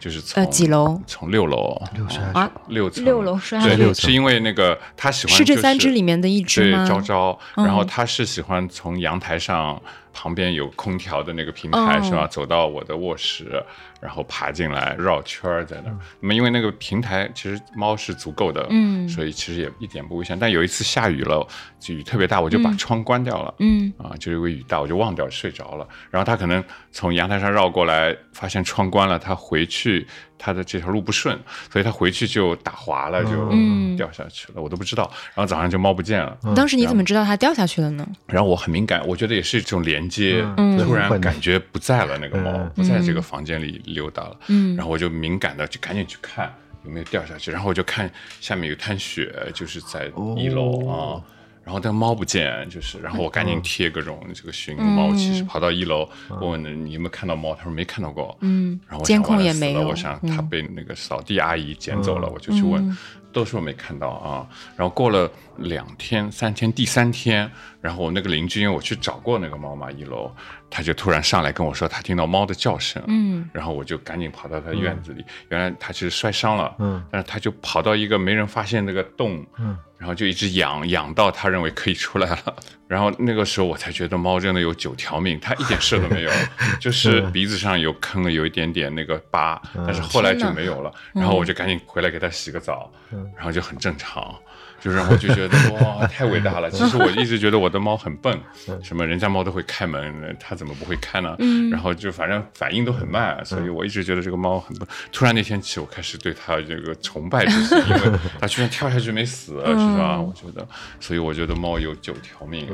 [0.00, 1.00] 就是从呃几楼？
[1.06, 1.80] 从六楼。
[1.94, 2.50] 六楼啊？
[2.66, 3.04] 六层。
[3.04, 4.10] 六楼摔下对，去六层。
[4.10, 6.84] 是因为那个它喜欢是这就三只里面的一只对吗？
[6.84, 9.80] 昭昭，然后嗯它是喜欢从阳台上
[10.16, 13.62] 旁边有空调的那个平台、哦是吧，走到我的卧室，
[14.00, 15.98] 然后爬进来绕圈儿在那儿。
[16.20, 20.38] 那么因为那个平台其实猫是足够的，嗯所以其实也一点不危险。
[20.38, 21.46] 但有一次下雨了，
[21.78, 23.54] 就雨特别大，我就把窗关掉了。
[23.58, 25.86] 嗯啊，就因为雨大，我就忘掉睡着了。
[26.10, 30.06] 然后他可能从阳台上绕过来，发现窗关了，他回去
[30.38, 31.38] 他的这条路不顺，
[31.72, 35.10] 所以他回去就打滑了，就嗯掉下去了，我都不知道。
[35.34, 38.06] 然后早上就猫不见了，当时你怎么知道它掉下去了呢？
[38.26, 40.76] 然后我很敏感，我觉得也是一种连接，嗯。
[40.78, 42.70] 突然感觉不在了，那个猫嗯。
[42.74, 44.76] 不在这个房间里溜达了，嗯。
[44.76, 46.52] 然后我就敏感的就赶紧去看
[46.84, 48.10] 有没有掉下去，然后我就看
[48.40, 51.20] 下面有滩血，就是在一楼啊。
[51.66, 56.08] 哦然后但猫不见，就是，然后我赶紧贴各种这个寻猫启事，跑到一楼
[56.40, 58.78] 问问你有没有看到猫，他说没看到过，嗯。
[58.88, 62.96] 然后监控也没有我想它嗯被那个扫地阿姨捡走了，我就去问，
[63.32, 64.46] 都说没看到啊。
[64.76, 67.50] 然后过了两天、三天，第三天，
[67.80, 70.30] 然后我那个邻居，因为我去找过那个猫嘛，一楼，
[70.70, 73.48] 他就突然上来跟我说，他听到猫的叫声，嗯。
[73.52, 77.02] 然后我就赶紧跑到他院子里，原来他其实摔伤了，嗯。
[77.10, 79.76] 但是他就跑到一个没人发现那个洞，嗯。
[79.98, 86.30] 然后就一直养养到他认为可以出来了， 然后那个时候我才觉得猫真的有九条命，它一点事都没有，
[86.78, 89.82] 就是鼻子上有坑了，有一点点那个疤，嗯。
[89.86, 90.92] 但是后来就没有了。
[91.14, 92.92] 然后我就赶紧回来给它洗个澡，
[93.34, 94.34] 然后就很正常。
[94.80, 96.70] 就是然后就觉得 哇太伟大了。
[96.70, 98.38] 其实我一直觉得我的猫很笨，
[98.82, 101.34] 什么人家猫都会开门，它怎么不会开呢？
[101.38, 104.86] 嗯然后就反正反应都很慢，所以我一直觉得这个猫很笨。
[105.12, 110.20] 突然那天起，我开始对它这个崇拜之心，因为它居然跳下去没死，是吧？
[110.20, 110.66] 我觉得，
[111.00, 112.68] 所以我觉得猫有九条命。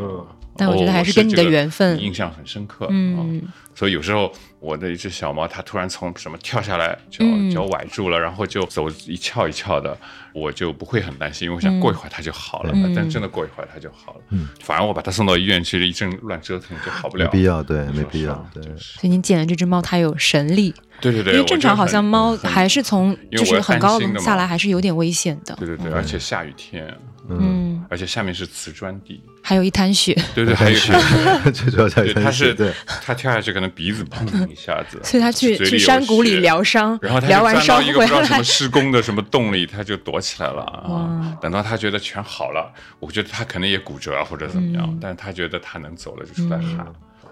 [0.53, 2.86] 嗯但我觉得还哦是跟你的缘分印象很深刻。
[2.90, 4.30] 嗯啊所以有时候
[4.61, 9.96] 我的一只小猫，它突然从什么跳下来，脚嗯脚崴住了，然后就走一翘一翘的，
[10.34, 12.72] 我就不会很担心，因为我想过一会儿它就好了。
[12.74, 14.20] 嗯但真的过一会儿它就好了。
[14.28, 17.24] 嗯反而我把它送到医院去，一阵乱折腾就好不了。
[17.24, 18.62] 没必要，对，没必要，对。
[18.76, 25.57] 所以你捡的这只猫，它有神力，对对对，因为正常好像猫还是从就是很高的嘛下来，还是有点危险的。
[25.59, 26.94] 对对对，而且下雨天，
[27.30, 32.54] 嗯，而且下面是瓷砖地，还有一滩血，对对，还有一是个最主要在对，他是
[33.02, 40.96] 他，跳下去可能鼻子砰一下子， 所以他去去山谷里疗伤然后，他疗完就钻到一个伤回来不知道什么，施工的什么洞里，他就躲起来了哇。
[40.96, 41.38] 啊。
[41.40, 44.98] 等到他觉得全好了，我觉得他可能也骨折啊或者怎么样，嗯。
[45.00, 46.86] 但是他觉得他能走了，就出来喊。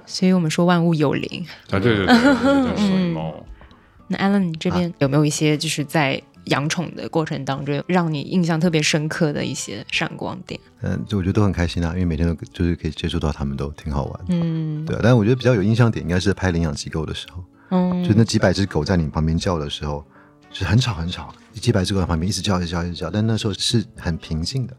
[0.06, 1.46] 所以我们说万物有灵。
[1.70, 3.46] 啊，对对对，我觉得所以猫，
[4.08, 10.58] 那 Alan，你这边有没有一些就是在养宠的过程当中，让你印象特别深刻的一些闪光点？
[10.82, 14.20] 嗯，就我觉得都很开心啊，因为每天都就是可以接触到他们，都挺好玩。
[14.28, 20.04] 嗯对啊，但是我觉得比较有印象点应该是拍领养机构的时候，嗯，就那几百只狗在你旁边叫的时候，
[20.50, 24.76] 就是很吵很吵，几百只狗在旁边一直叫一直叫一直叫，但那时候是很平静的。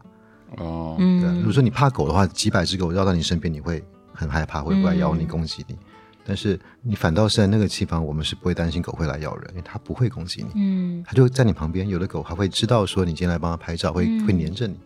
[0.58, 3.82] 哦，对啊，如嗯果说你怕狗的话，几百只狗绕到你身边，你会
[4.12, 5.76] 很害怕，会过来咬你、嗯攻击你。
[6.24, 11.88] 但是你反倒是在那个地方，我们是不会担心狗会来咬人，因为它不会攻击你，嗯它就在你旁边。
[11.88, 14.76] 有的狗还会知道说你今天来帮它拍照，会嗯会黏着你。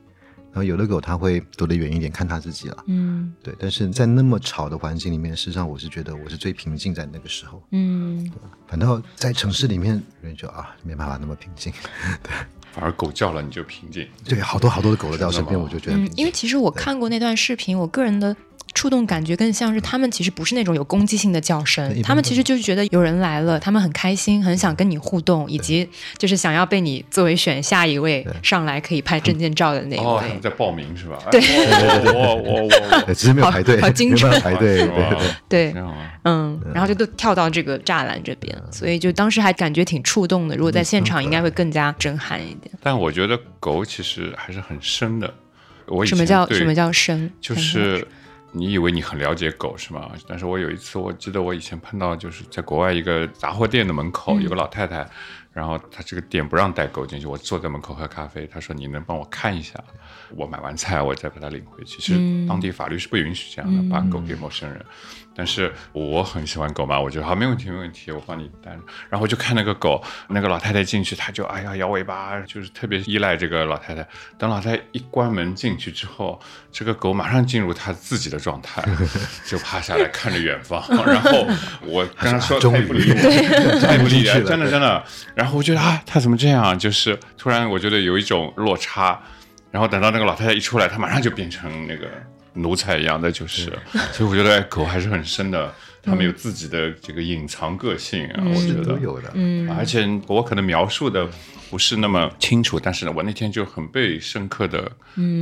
[0.53, 2.85] 然后有的狗它会躲得远一点，看它自己了。
[2.87, 7.63] 嗯对，但是在那么吵的环境里面，事实上我是觉得我是最平静在那个时候。
[7.73, 8.33] 嗯
[8.67, 11.71] 反倒在城市里面，人就啊没办法那么平静。
[12.23, 12.33] 对
[12.73, 14.09] 反而狗叫了你就平静。
[14.25, 15.99] 对，好多好多的狗都在我身边，我就觉得。
[15.99, 18.35] 嗯因为其实我看过那段视频，我个人的。
[18.77, 30.41] 触动感觉更像是他们其实不是那种有攻击性的叫声他们其实就是觉得有人来了，他们很开心，很想跟你互动，以及就是想要被你作为选下一位上来可以拍证件照的那一哦，他们。
[30.43, 31.19] 在报名是吧？
[31.31, 34.89] 对哎我我我我对我，只是没有排队，好好精准排队。
[35.49, 35.75] 对。
[36.29, 40.57] 嗯，然后就都跳到这个栅栏这边，所以就当时还感觉挺触动的。
[40.57, 42.71] 如果在现场，应该会更加震撼一点。
[42.83, 45.33] 但我觉得狗其实还是很深的。
[45.87, 47.31] 我以前什么叫什么叫深？
[47.41, 48.05] 就是
[48.57, 50.11] 你以为你很了解狗是吗？
[50.27, 55.07] 但是我有一次，我记得我以前碰到，就是在国外一个杂货店的门口、嗯有个老太太，
[55.57, 59.73] 然后他这个店不让带狗进去，我坐在门口喝咖啡，他说你能帮我看一下，
[60.37, 61.97] 我买完菜我再把它领回去。
[61.99, 64.85] 其实嗯当地法律是不允许这样的，把狗给陌生人。
[65.39, 68.71] 但是我很喜欢狗嘛，我觉得好没问题没问题，我帮你带。
[69.11, 74.07] 然后我就看那个狗，那个老太太进去，她就哎呀摇尾巴，就是特别依赖这个老太太。
[74.39, 76.41] 等老太太一关门进去之后，
[76.73, 78.83] 这个狗马上进入它自己的状态，
[79.45, 80.83] 就趴下来看着远方。
[81.05, 81.47] 然后
[81.83, 85.05] 我跟他说，终于她也不理我， 她也不理了真的真的。
[85.37, 86.79] 然后我觉得啊，他怎么这样？
[86.79, 89.21] 就是突然我觉得有一种落差。
[89.73, 92.09] 然后等到那个老太太一出来，他马上就变成那个
[92.55, 93.71] 奴才一样的，就是，
[94.11, 95.75] 所以我觉得哎狗还是很深的，
[96.07, 98.83] 它们有自己的这个隐藏个性啊，我觉得。
[98.85, 99.31] 都有的。
[99.35, 99.69] 嗯。
[99.77, 101.29] 而且我可能描述的
[101.69, 104.91] 不是那么清楚，但是呢，我那天就很被深刻的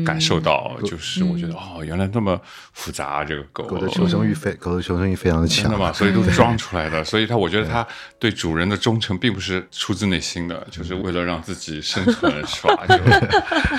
[0.05, 2.41] 感受到，就是我觉得哦，原来那么
[2.73, 3.79] 复杂这个狗，狗。
[3.79, 5.65] 的求生欲非狗的求生欲非常的强。
[5.65, 5.93] 真的吗？
[5.93, 7.87] 所以都是装出来的， 所以它我觉得它
[8.19, 8.31] 对。
[8.35, 12.85] 主人的忠诚并不是出自内心的，就是为了让自己生存是吧？
[12.87, 12.99] 就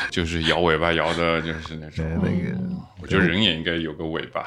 [0.23, 2.05] 就是摇尾巴摇的，就是那种。
[2.05, 2.57] 对那个
[3.05, 4.43] 我觉得人也应该有个尾巴，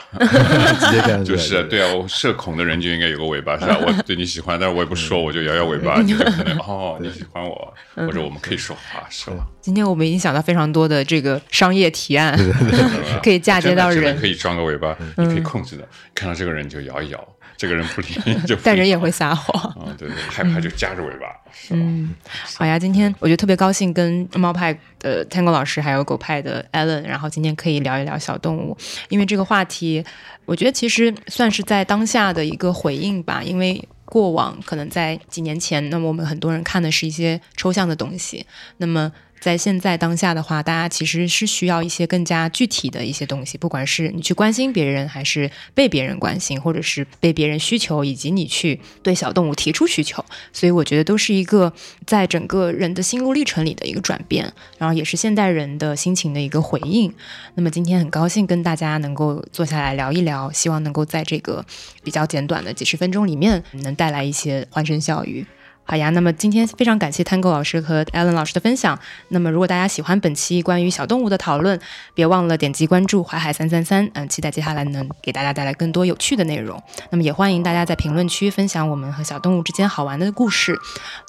[1.25, 3.79] 就是对啊，我社恐的人就应该有个尾巴，是吧？
[3.87, 9.47] 我对你喜欢，但是我也不说，我就摇摇尾巴，你就可能 哦，你喜欢我，或者我们可以说话，是吧？
[9.61, 12.37] 今天我们已经想到非常多的这个商业提案，
[13.23, 17.29] 可以嫁接到人可，以装个尾巴，你可以控制的，看到这个人就摇一摇，
[17.59, 19.71] 这个人不理你就但人也会撒谎。
[19.73, 21.27] 啊，对对，害怕就夹着尾巴，
[21.71, 22.15] 嗯，
[22.57, 28.75] 好呀，今天我觉得特别高兴跟猫派的 Tango 老师还有狗派的 Allen，然后今天可以聊一聊小动物，
[29.11, 30.03] 因为这个话题，
[30.47, 33.87] 我觉得其实算是在当下的一个回应吧，因为。
[34.11, 38.47] 过往可能在几年前，那么我们很多人看的是一些抽象的东西，
[38.79, 50.25] 那么在现在当下的话，大家其实是需要一些更加具体的一些东西，不管是你去关心别人，还是被别人关心，或者是被别人需求，以及你去对小动物提出需求。
[50.53, 51.73] 所以我觉得都是一个
[52.07, 57.13] 在整个人的心路历程里的一个转变，然后也是现代人的心情的一个回应。
[57.55, 61.65] 那么今天很高兴跟大家能够坐下来聊一聊，希望能够在这个
[62.03, 65.47] 比较简短的几十分钟里面，能带来一些欢声笑语。
[65.91, 68.99] 好呀，那么今天非常感谢 Tango 老师和 Alan 老师的分享。
[69.29, 71.81] 那么如果大家喜欢本期关于小动物的讨论，
[72.13, 76.79] 别忘了点击关注淮海三三三，嗯，期待接下来能给大家带来更多有趣的内容。
[77.09, 80.79] 那么也欢迎大家在评论区分享我们和小动物之间好玩的故事。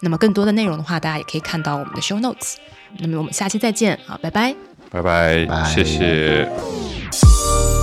[0.02, 2.56] 那么更多的内容的话，大家也可以看到我们的 show notes。
[2.98, 4.54] 那么我们下期再见，啊，拜拜，
[4.92, 7.79] 拜拜，拜谢谢。